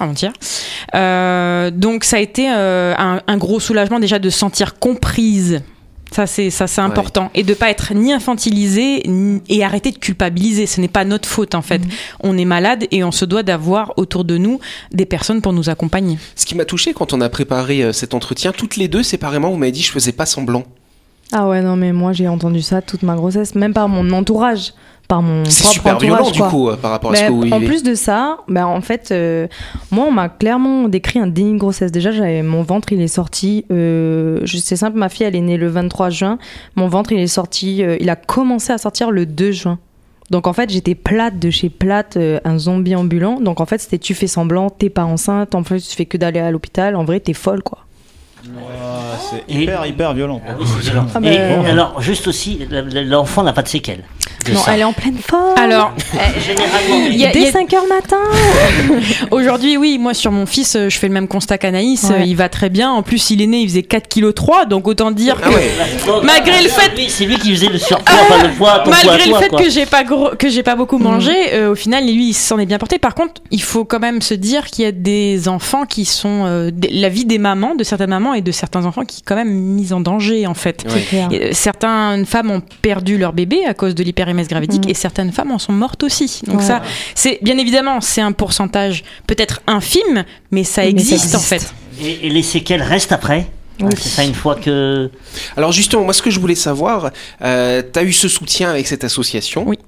donc 1.72 2.04
ça 2.04 2.16
a 2.16 2.20
été 2.20 2.48
un, 2.48 3.20
un 3.26 3.36
gros 3.38 3.60
soulagement 3.60 3.98
déjà 3.98 4.18
de 4.18 4.30
se 4.30 4.38
sentir 4.38 4.78
comprise. 4.78 5.62
Ça 6.12 6.26
c'est 6.26 6.50
ça 6.50 6.66
c'est 6.66 6.80
important 6.82 7.30
et 7.34 7.42
de 7.42 7.54
pas 7.54 7.70
être 7.70 7.94
ni 7.94 8.12
infantilisé 8.12 9.02
ni- 9.06 9.40
et 9.48 9.64
arrêter 9.64 9.90
de 9.92 9.98
culpabiliser. 9.98 10.66
Ce 10.66 10.80
n'est 10.80 10.88
pas 10.88 11.04
notre 11.04 11.28
faute 11.28 11.54
en 11.54 11.62
fait. 11.62 11.80
On 12.20 12.36
est 12.36 12.44
malade 12.44 12.84
et 12.90 13.02
on 13.02 13.12
se 13.12 13.24
doit 13.24 13.42
d'avoir 13.42 13.94
autour 13.96 14.24
de 14.24 14.36
nous 14.36 14.60
des 14.92 15.06
personnes 15.06 15.40
pour 15.40 15.52
nous 15.52 15.70
accompagner. 15.70 16.18
Ce 16.36 16.44
qui 16.46 16.54
m'a 16.54 16.64
touché 16.66 16.92
quand 16.92 17.12
on 17.12 17.20
a 17.20 17.28
préparé 17.28 17.82
euh, 17.82 17.92
cet 17.92 18.12
entretien, 18.14 18.52
toutes 18.52 18.76
les 18.76 18.88
deux 18.88 19.02
séparément, 19.02 19.50
vous 19.50 19.56
m'avez 19.56 19.72
dit 19.72 19.82
je 19.82 19.90
faisais 19.92 20.12
pas 20.12 20.26
semblant. 20.26 20.64
Ah 21.32 21.48
ouais, 21.48 21.62
non, 21.62 21.76
mais 21.76 21.92
moi 21.92 22.12
j'ai 22.12 22.28
entendu 22.28 22.60
ça 22.60 22.82
toute 22.82 23.02
ma 23.02 23.14
grossesse, 23.14 23.54
même 23.54 23.72
par 23.72 23.88
mon 23.88 24.10
entourage. 24.12 24.74
Par 25.08 25.20
mon 25.20 25.44
C'est 25.44 25.62
propre 25.62 25.74
super 25.74 25.96
entourage, 25.96 26.20
violent 26.22 26.30
du 26.30 26.42
coup 26.50 26.68
euh, 26.70 26.76
par 26.76 26.90
rapport 26.90 27.12
à 27.12 27.16
ce 27.16 27.24
que 27.24 27.32
vous 27.32 27.42
en 27.42 27.58
vivez. 27.58 27.66
plus 27.66 27.82
de 27.82 27.94
ça, 27.94 28.38
bah, 28.48 28.66
en 28.66 28.80
fait, 28.80 29.10
euh, 29.10 29.46
moi, 29.90 30.06
on 30.08 30.12
m'a 30.12 30.28
clairement 30.30 30.88
décrit 30.88 31.18
un 31.18 31.26
déni 31.26 31.52
de 31.54 31.58
grossesse. 31.58 31.92
Déjà, 31.92 32.12
j'avais 32.12 32.42
mon 32.42 32.62
ventre, 32.62 32.92
il 32.92 33.00
est 33.00 33.08
sorti. 33.08 33.66
Euh, 33.70 34.40
c'est 34.46 34.76
simple, 34.76 34.96
ma 34.98 35.08
fille, 35.08 35.26
elle 35.26 35.36
est 35.36 35.40
née 35.40 35.58
le 35.58 35.68
23 35.68 36.08
juin. 36.10 36.38
Mon 36.76 36.88
ventre, 36.88 37.12
il 37.12 37.18
est 37.18 37.26
sorti. 37.26 37.82
euh, 37.82 37.96
il 38.00 38.08
a 38.08 38.16
commencé 38.16 38.72
à 38.72 38.78
sortir 38.78 39.10
le 39.10 39.26
2 39.26 39.50
juin. 39.52 39.78
Donc 40.30 40.46
en 40.46 40.54
fait, 40.54 40.70
j'étais 40.70 40.94
plate 40.94 41.38
de 41.38 41.50
chez 41.50 41.68
plate, 41.68 42.16
euh, 42.16 42.40
un 42.44 42.58
zombie 42.58 42.96
ambulant. 42.96 43.38
Donc 43.38 43.60
en 43.60 43.66
fait, 43.66 43.78
c'était 43.78 43.98
tu 43.98 44.14
fais 44.14 44.26
semblant, 44.26 44.70
t'es 44.70 44.88
pas 44.88 45.04
enceinte. 45.04 45.54
En 45.54 45.62
plus, 45.62 45.86
tu 45.86 45.94
fais 45.94 46.06
que 46.06 46.16
d'aller 46.16 46.40
à 46.40 46.50
l'hôpital. 46.50 46.96
En 46.96 47.04
vrai, 47.04 47.20
t'es 47.20 47.34
folle, 47.34 47.62
quoi. 47.62 47.80
C'est 49.30 49.44
hyper, 49.54 49.86
hyper 49.86 50.14
violent. 50.14 50.40
Ah 50.46 50.52
oui, 50.58 50.64
c'est 50.66 50.90
violent. 50.90 51.06
Ah 51.14 51.18
Et 51.22 51.36
bah- 51.38 51.68
alors, 51.70 52.00
juste 52.02 52.26
aussi, 52.28 52.60
l'enfant 52.70 53.42
n'a 53.42 53.52
pas 53.52 53.62
de 53.62 53.68
séquelles. 53.68 54.04
de 54.46 54.52
Non, 54.52 54.58
ça. 54.60 54.74
elle 54.74 54.80
est 54.80 54.84
en 54.84 54.92
pleine 54.92 55.18
forme. 55.18 55.54
Alors, 55.58 55.92
Généralement, 56.44 57.06
il 57.10 57.16
y 57.16 57.24
a- 57.24 57.30
il 57.32 57.40
y 57.40 57.42
Dès 57.44 57.48
a- 57.48 57.52
5 57.52 57.72
heures 57.74 57.86
matin. 57.88 58.16
Aujourd'hui, 59.30 59.76
oui, 59.76 59.98
moi 59.98 60.14
sur 60.14 60.32
mon 60.32 60.46
fils, 60.46 60.76
je 60.88 60.98
fais 60.98 61.06
le 61.08 61.14
même 61.14 61.28
constat 61.28 61.58
qu'Anaïs. 61.58 62.04
Ouais. 62.04 62.26
Il 62.26 62.34
va 62.36 62.48
très 62.48 62.68
bien. 62.68 62.90
En 62.90 63.02
plus, 63.02 63.30
il 63.30 63.40
est 63.42 63.46
né, 63.46 63.60
il 63.60 63.68
faisait 63.68 63.82
4 63.82 64.08
kg 64.08 64.32
3, 64.34 64.64
donc 64.66 64.88
autant 64.88 65.10
dire 65.10 65.36
Ah 65.42 65.48
que 65.48 65.54
ouais. 65.54 65.70
Donc, 66.06 66.24
Malgré 66.24 66.62
le 66.62 66.68
fait- 66.68 66.90
c'est 67.08 67.24
lui 67.24 67.36
qui 67.38 67.50
faisait 67.54 67.68
le 67.68 67.78
surpoids, 67.78 68.14
enfin 68.28 68.42
le 68.42 68.50
poids, 68.54 68.78
ton 68.80 68.90
poids 68.90 68.94
à 69.00 69.06
malgré 69.06 69.28
le 69.30 69.36
fait 69.36 69.48
quoi. 69.48 69.58
que 69.60 69.70
j'ai 69.70 69.86
pas 69.86 70.04
gros, 70.04 70.30
que 70.38 70.48
j'ai 70.48 70.62
pas 70.62 70.74
beaucoup 70.76 70.98
Mm. 70.98 71.02
mangé, 71.02 71.32
euh, 71.54 71.72
au 71.72 71.74
final, 71.74 72.04
lui, 72.04 72.30
il 72.30 72.34
s'en 72.34 72.58
est 72.58 72.66
bien 72.66 72.78
porté. 72.78 72.98
Par 72.98 73.14
contre, 73.14 73.40
il 73.50 73.62
faut 73.62 73.84
quand 73.84 74.00
même 74.00 74.20
se 74.22 74.34
dire 74.34 74.66
qu'il 74.66 74.84
y 74.84 74.88
a 74.88 74.92
des 74.92 75.48
enfants 75.48 75.84
qui 75.86 76.04
sont 76.04 76.44
euh, 76.46 76.70
la 76.90 77.08
vie 77.08 77.24
des 77.24 77.38
mamans, 77.38 77.74
de 77.74 77.84
certaines 77.84 78.10
mamans 78.10 78.31
et 78.34 78.42
de 78.42 78.52
certains 78.52 78.84
enfants 78.86 79.04
qui 79.04 79.18
est 79.20 79.24
quand 79.24 79.34
même 79.36 79.50
mise 79.52 79.92
en 79.92 80.00
danger 80.00 80.46
en 80.46 80.54
fait. 80.54 80.84
Ouais. 81.12 81.28
euh, 81.32 81.48
certaines 81.52 82.26
femmes 82.26 82.50
ont 82.50 82.62
perdu 82.82 83.18
leur 83.18 83.32
bébé 83.32 83.64
à 83.66 83.74
cause 83.74 83.94
de 83.94 84.02
l'hyperémèse 84.02 84.48
gravidique 84.48 84.86
Mm. 84.86 84.90
et 84.90 84.94
certaines 84.94 85.32
femmes 85.32 85.50
en 85.52 85.58
sont 85.58 85.72
mortes 85.72 86.02
aussi. 86.02 86.40
Donc 86.46 86.60
Ouais. 86.60 86.66
ça, 86.66 86.82
c'est 87.14 87.38
bien 87.42 87.58
évidemment, 87.58 88.00
c'est 88.00 88.20
un 88.20 88.32
pourcentage 88.32 89.04
peut-être 89.26 89.60
infime, 89.66 90.24
mais 90.50 90.64
ça 90.64 90.82
Mais 90.82 90.88
ça 90.90 90.90
existe 90.90 91.34
en 91.34 91.38
fait. 91.40 91.72
Et, 92.00 92.26
et 92.26 92.30
les 92.30 92.42
séquelles 92.42 92.82
restent 92.82 93.12
après? 93.12 93.46
Oui. 93.80 93.90
C'est 93.96 94.08
ça 94.10 94.24
une 94.24 94.34
fois 94.34 94.54
que. 94.54 95.10
Alors 95.56 95.72
justement, 95.72 96.04
moi 96.04 96.12
ce 96.12 96.22
que 96.22 96.30
je 96.30 96.38
voulais 96.38 96.54
savoir, 96.54 97.10
euh, 97.42 97.82
tu 97.92 97.98
as 97.98 98.02
eu 98.04 98.12
ce 98.12 98.28
soutien 98.28 98.70
avec 98.70 98.86
cette 98.86 99.02
association. 99.02 99.64
Oui. 99.66 99.78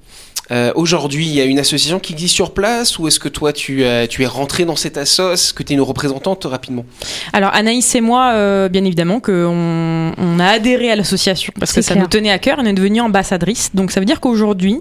Euh, 0.50 0.72
Aujourd'hui, 0.74 1.26
il 1.26 1.32
y 1.34 1.40
a 1.40 1.44
une 1.44 1.58
association 1.58 1.98
qui 1.98 2.12
existe 2.12 2.34
sur 2.34 2.52
place 2.52 2.98
ou 2.98 3.08
est-ce 3.08 3.18
que 3.18 3.28
toi 3.28 3.52
tu, 3.52 3.82
euh, 3.84 4.06
tu 4.06 4.22
es 4.22 4.26
rentré 4.26 4.64
dans 4.64 4.76
cette 4.76 4.98
assos 4.98 5.32
Est-ce 5.32 5.54
que 5.54 5.62
tu 5.62 5.72
es 5.72 5.76
une 5.76 5.80
représentante 5.82 6.44
rapidement 6.44 6.84
Alors 7.32 7.50
Anaïs 7.54 7.94
et 7.94 8.00
moi, 8.00 8.32
euh, 8.34 8.68
bien 8.68 8.84
évidemment, 8.84 9.20
qu'on 9.20 10.12
on 10.16 10.40
a 10.40 10.46
adhéré 10.46 10.90
à 10.90 10.96
l'association 10.96 11.52
parce 11.58 11.72
que 11.72 11.80
ça 11.82 11.94
nous 11.94 12.06
tenait 12.06 12.30
à 12.30 12.38
cœur. 12.38 12.58
On 12.60 12.66
est 12.66 12.72
devenue 12.72 13.00
ambassadrice. 13.00 13.70
Donc 13.74 13.90
ça 13.90 14.00
veut 14.00 14.06
dire 14.06 14.20
qu'aujourd'hui, 14.20 14.80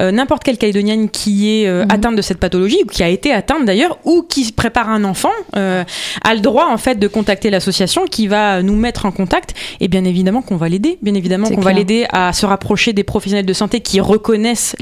euh, 0.00 0.10
n'importe 0.12 0.44
quelle 0.44 0.56
Calédonienne 0.58 1.10
qui 1.10 1.50
est 1.62 1.66
euh, 1.68 1.82
Mhm. 1.84 1.90
atteinte 1.90 2.16
de 2.16 2.22
cette 2.22 2.38
pathologie 2.38 2.78
ou 2.84 2.86
qui 2.86 3.02
a 3.02 3.08
été 3.08 3.32
atteinte 3.32 3.64
d'ailleurs 3.64 3.98
ou 4.04 4.22
qui 4.22 4.50
prépare 4.52 4.88
un 4.88 5.04
enfant 5.04 5.30
euh, 5.56 5.84
a 6.24 6.34
le 6.34 6.40
droit 6.40 6.66
en 6.70 6.78
fait 6.78 6.98
de 6.98 7.08
contacter 7.08 7.50
l'association 7.50 8.04
qui 8.06 8.28
va 8.28 8.62
nous 8.62 8.76
mettre 8.76 9.04
en 9.06 9.10
contact. 9.12 9.54
Et 9.80 9.88
bien 9.88 10.04
évidemment 10.04 10.42
qu'on 10.42 10.56
va 10.56 10.68
l'aider. 10.68 10.98
Bien 11.02 11.14
évidemment 11.14 11.48
qu'on 11.48 11.60
va 11.60 11.72
l'aider 11.72 12.06
à 12.12 12.32
se 12.32 12.46
rapprocher 12.46 12.92
des 12.92 13.04
professionnels 13.04 13.46
de 13.46 13.52
santé 13.52 13.80
qui 13.80 14.00
reconnaissent 14.00 14.74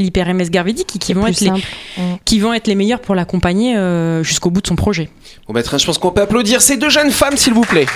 et 0.95 0.99
qui 0.99 1.15
vont 1.15 1.27
être 1.27 1.41
les. 1.41 1.51
Mm. 1.51 2.17
qui 2.25 2.41
vont 2.41 2.53
être 2.53 2.67
les 2.67 2.75
meilleurs 2.75 3.01
pour 3.01 3.15
l'accompagner 3.15 3.77
euh, 3.77 4.23
jusqu'au 4.23 4.51
bout 4.51 4.61
de 4.61 4.67
son 4.67 4.77
projet. 4.77 5.09
Bon 5.47 5.55
bah 5.55 5.63
bien, 5.63 5.79
je 5.79 5.87
pense 5.87 5.99
qu'on 5.99 6.11
peut 6.11 6.23
applaudir 6.23 6.63
ces 6.63 6.77
deux 6.77 6.91
jeunes 6.91 7.11
femmes 7.11 7.37
s'il 7.37 7.55
vous 7.55 7.63
plaît. 7.63 7.87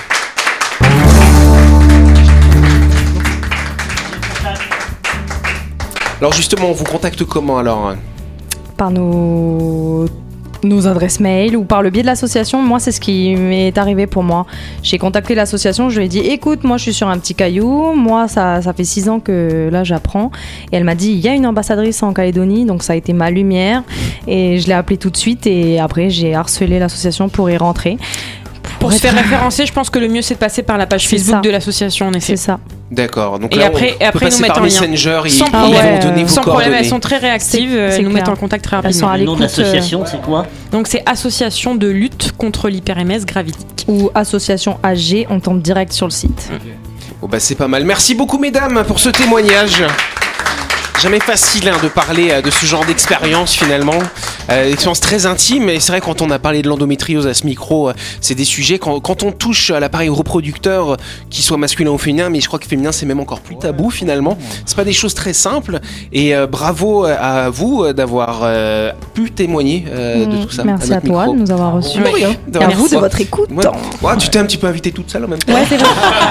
Alors 6.20 6.32
justement, 6.32 6.70
on 6.70 6.72
vous 6.72 6.84
contacte 6.84 7.24
comment 7.24 7.58
alors? 7.58 7.94
Par 8.76 8.90
nos 8.90 10.06
nos 10.64 10.87
adresses 10.87 11.20
mail 11.20 11.57
ou 11.57 11.64
par 11.64 11.83
le 11.83 11.90
biais 11.90 12.03
de 12.03 12.07
l'association. 12.07 12.62
Moi, 12.62 12.81
c'est 12.81 12.92
ce 12.92 13.00
qui 13.00 13.35
m'est 13.37 13.77
arrivé 13.79 14.07
pour 14.07 14.22
moi. 14.22 14.46
J'ai 14.83 14.98
contacté 14.98 15.35
l'association, 15.35 15.90
je 15.90 15.98
lui 15.98 16.07
ai 16.07 16.09
dit 16.09 16.20
écoute, 16.20 16.64
moi 16.64 16.77
je 16.77 16.83
suis 16.85 16.94
sur 16.94 17.09
un 17.09 17.18
petit 17.18 17.35
caillou, 17.35 17.92
moi 17.94 18.29
ça, 18.29 18.62
ça 18.62 18.72
fait 18.72 18.85
six 18.85 19.09
ans 19.09 19.20
que 19.20 19.68
là 19.70 19.85
j'apprends. 19.85 20.31
Et 20.72 20.77
elle 20.77 20.85
m'a 20.85 20.94
dit 20.94 21.11
il 21.12 21.20
y 21.20 21.29
a 21.29 21.35
une 21.35 21.46
ambassadrice 21.46 22.03
en 22.03 22.12
Calédonie, 22.12 22.64
donc 22.64 22.83
ça 22.83 22.94
a 22.94 22.96
été 22.96 23.12
ma 23.12 23.31
lumière. 23.31 23.83
Et 24.27 24.59
je 24.59 24.66
l'ai 24.66 24.74
appelée 24.74 24.98
tout 24.98 25.11
de 25.11 25.16
suite 25.16 25.46
et 25.46 25.79
après 25.79 26.11
j'ai 26.11 26.35
harcelé 26.35 26.79
l'association 26.79 27.29
pour 27.29 27.50
y 27.50 27.57
rentrer. 27.57 27.98
Pour 28.84 28.92
se 28.92 28.98
faire 28.98 29.14
référencer, 29.22 29.66
je 29.66 29.72
pense 29.72 29.90
que 29.90 29.98
le 29.98 30.08
mieux 30.08 30.22
c'est 30.22 30.34
de 30.34 30.38
passer 30.38 30.62
par 30.62 30.78
la 30.78 30.86
page 30.86 31.08
Facebook 31.08 31.36
ça. 31.36 31.40
de 31.40 31.50
l'association 31.50 32.06
en 32.08 32.12
effet. 32.12 32.36
C'est 32.36 32.44
ça. 32.46 32.58
D'accord. 32.90 33.38
Donc 33.38 33.54
Et 33.54 33.58
là, 33.58 33.66
après- 33.66 33.92
on 33.92 33.94
et 33.94 33.98
peut 33.98 34.04
après, 34.06 34.26
passer 34.26 34.36
nous 34.36 34.42
mettre 34.42 34.58
en 34.60 34.64
lien. 34.64 34.64
Messenger 34.66 35.20
et 35.24 35.28
Sans 35.30 35.46
ils 35.46 35.50
problème. 35.50 35.94
vont 36.00 36.08
donner 36.08 36.22
vos 36.22 36.28
Sans 36.28 36.40
problème, 36.42 36.54
coordonnées. 36.60 36.76
elles 36.78 36.88
sont 36.88 37.00
très 37.00 37.16
réactives, 37.18 37.74
elles 37.76 38.02
nous 38.02 38.10
clair. 38.10 38.12
mettent 38.22 38.28
en 38.28 38.36
contact 38.36 38.64
très 38.64 38.76
rapidement. 38.76 39.12
Le 39.14 39.24
nom 39.24 39.36
de 39.36 39.40
l'écoute, 39.42 39.58
l'association, 39.58 40.04
c'est 40.06 40.20
quoi? 40.22 40.46
Donc 40.72 40.86
c'est 40.86 41.02
Association 41.06 41.74
de 41.74 41.88
lutte 41.88 42.32
contre 42.36 42.68
l'hyperémèse 42.68 43.26
gravidique. 43.26 43.84
Ou 43.88 44.10
association 44.14 44.78
AG, 44.82 45.26
on 45.30 45.40
tombe 45.40 45.60
direct 45.60 45.92
sur 45.92 46.06
le 46.06 46.12
site. 46.12 46.50
Bon 47.20 47.28
bah 47.28 47.40
c'est 47.40 47.54
pas 47.54 47.68
mal. 47.68 47.84
Merci 47.84 48.14
beaucoup 48.14 48.38
mesdames 48.38 48.84
pour 48.86 48.98
ce 49.00 49.08
témoignage. 49.08 49.82
Jamais 51.00 51.20
facile 51.20 51.68
hein, 51.68 51.76
de 51.83 51.88
parler 51.88 52.30
euh, 52.30 52.40
de 52.40 52.50
ce 52.50 52.64
genre 52.64 52.85
d'expérience 52.85 53.52
finalement. 53.52 53.98
Euh, 54.50 54.70
expérience 54.70 55.00
très 55.00 55.26
intime 55.26 55.68
et 55.68 55.80
c'est 55.80 55.92
vrai 55.92 56.00
quand 56.00 56.20
on 56.22 56.30
a 56.30 56.38
parlé 56.38 56.61
de 56.62 56.68
l'endométriose 56.68 57.26
à 57.26 57.35
ce 57.35 57.44
micro, 57.46 57.88
euh, 57.88 57.94
c'est 58.20 58.35
des 58.35 58.44
sujets 58.44 58.78
quand, 58.78 59.00
quand 59.00 59.22
on 59.22 59.33
touche 59.33 59.70
à 59.70 59.80
l'appareil 59.80 60.09
reproducteur, 60.09 60.92
euh, 60.92 60.96
qu'il 61.30 61.42
soit 61.44 61.57
masculin 61.57 61.90
ou 61.90 61.98
féminin, 61.98 62.28
mais 62.30 62.40
je 62.40 62.46
crois 62.46 62.59
que 62.59 62.66
féminin 62.66 62.92
c'est 62.92 63.07
même 63.07 63.20
encore 63.20 63.40
plus 63.40 63.57
tabou 63.57 63.90
finalement. 63.90 64.37
C'est 64.66 64.76
pas 64.76 64.85
des 64.85 64.92
choses 64.92 65.14
très 65.14 65.33
simples 65.33 65.80
et 66.12 66.35
euh, 66.35 66.46
bravo 66.46 67.04
à 67.04 67.48
vous 67.50 67.92
d'avoir 67.92 68.40
euh, 68.42 68.92
pu 69.14 69.30
témoigner 69.30 69.85
euh, 69.90 70.26
de 70.26 70.35
Mm, 70.35 70.46
tout 70.46 70.50
ça. 70.52 70.64
Merci 70.64 70.92
à, 70.92 71.00
toi 71.00 71.26
micro. 71.26 71.35
de 71.35 71.40
nous 71.40 71.50
avoir 71.50 71.72
reçus. 71.74 72.02
Rien, 72.02 72.35
de 72.48 72.59
Et 72.59 72.64
à 72.64 72.68
vous 72.68 72.88
de 72.88 72.96
votre 72.96 73.20
écoute. 73.20 73.48
Ouais. 73.50 73.64
Ouais, 74.02 74.16
tu 74.18 74.28
t'es 74.28 74.38
un 74.38 74.44
petit 74.44 74.59
peu 74.59 74.66
invité 74.66 74.92
toute 74.92 75.11
seule 75.11 75.24
en 75.24 75.28
même 75.28 75.38
temps. 75.38 75.52
Ouais, 75.54 75.64
vrai. 75.64 75.78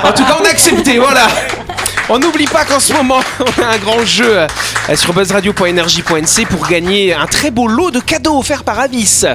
En 0.03 0.11
tout 0.13 0.23
cas, 0.23 0.37
on 0.41 0.45
a 0.45 0.49
accepté, 0.49 0.97
voilà. 0.99 1.27
On 2.09 2.19
n'oublie 2.19 2.45
pas 2.45 2.65
qu'en 2.65 2.81
ce 2.81 2.91
moment, 2.91 3.21
on 3.39 3.61
a 3.61 3.67
un 3.67 3.77
grand 3.77 4.03
jeu 4.03 4.39
euh, 4.39 4.47
sur 4.95 5.13
buzzradio.energie.nc 5.13 6.45
pour 6.49 6.67
gagner 6.67 7.13
un 7.13 7.25
très 7.27 7.49
beau 7.49 7.67
lot 7.67 7.91
de 7.91 8.01
cadeaux 8.01 8.39
offerts 8.39 8.65
par 8.65 8.77
Avis. 8.79 9.25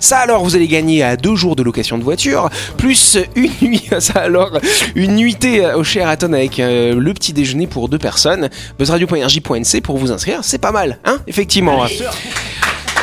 Ça 0.00 0.18
alors, 0.18 0.44
vous 0.44 0.54
allez 0.54 0.68
gagner 0.68 1.02
à 1.02 1.16
deux 1.16 1.34
jours 1.34 1.56
de 1.56 1.64
location 1.64 1.98
de 1.98 2.04
voiture, 2.04 2.48
plus 2.78 3.18
une 3.34 3.50
nuit, 3.60 3.88
ça 3.98 4.20
alors, 4.20 4.58
une 4.94 5.16
nuitée 5.16 5.66
au 5.74 5.82
Sheraton 5.82 6.32
avec 6.32 6.60
euh, 6.60 6.94
le 6.94 7.14
petit 7.14 7.32
déjeuner 7.32 7.66
pour 7.66 7.88
deux 7.88 7.98
personnes. 7.98 8.50
buzzradio.energie.nc 8.78 9.80
pour 9.82 9.98
vous 9.98 10.12
inscrire, 10.12 10.40
c'est 10.42 10.58
pas 10.58 10.72
mal, 10.72 10.98
hein, 11.04 11.18
effectivement. 11.26 11.84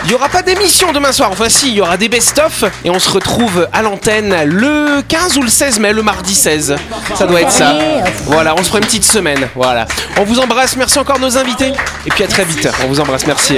Il 0.04 0.10
n'y 0.10 0.16
aura 0.16 0.30
pas 0.30 0.42
d'émission 0.42 0.92
demain 0.92 1.12
soir. 1.12 1.30
Enfin, 1.32 1.50
si, 1.50 1.70
il 1.70 1.76
y 1.76 1.82
aura 1.82 1.98
des 1.98 2.10
best-of. 2.10 2.64
Et 2.84 2.90
on 2.90 3.00
se 3.00 3.10
retrouve 3.10 3.68
à 3.74 3.82
l'antenne 3.82 4.44
le 4.46 5.02
15 5.08 5.38
ou 5.38 5.42
le 5.42 5.50
16 5.50 5.80
mai, 5.80 5.94
le 5.94 6.02
mardi 6.02 6.34
16. 6.34 6.76
Ça 7.16 7.28
doit 7.28 7.42
être 7.42 7.52
ça. 7.52 7.78
Voilà, 8.26 8.56
on 8.56 8.64
se 8.64 8.70
fera 8.70 8.80
une 8.80 8.86
petite 8.86 9.06
semaine. 9.06 9.48
Voilà. 9.56 9.86
On 10.18 10.24
vous 10.24 10.40
embrasse. 10.40 10.76
Merci 10.78 11.00
encore 11.00 11.20
nos 11.20 11.38
invités. 11.38 11.74
Et 12.06 12.10
puis 12.10 12.24
à 12.24 12.28
très 12.28 12.46
vite. 12.46 12.68
On 12.84 12.88
vous 12.88 13.00
embrasse. 13.00 13.26
Merci. 13.28 13.58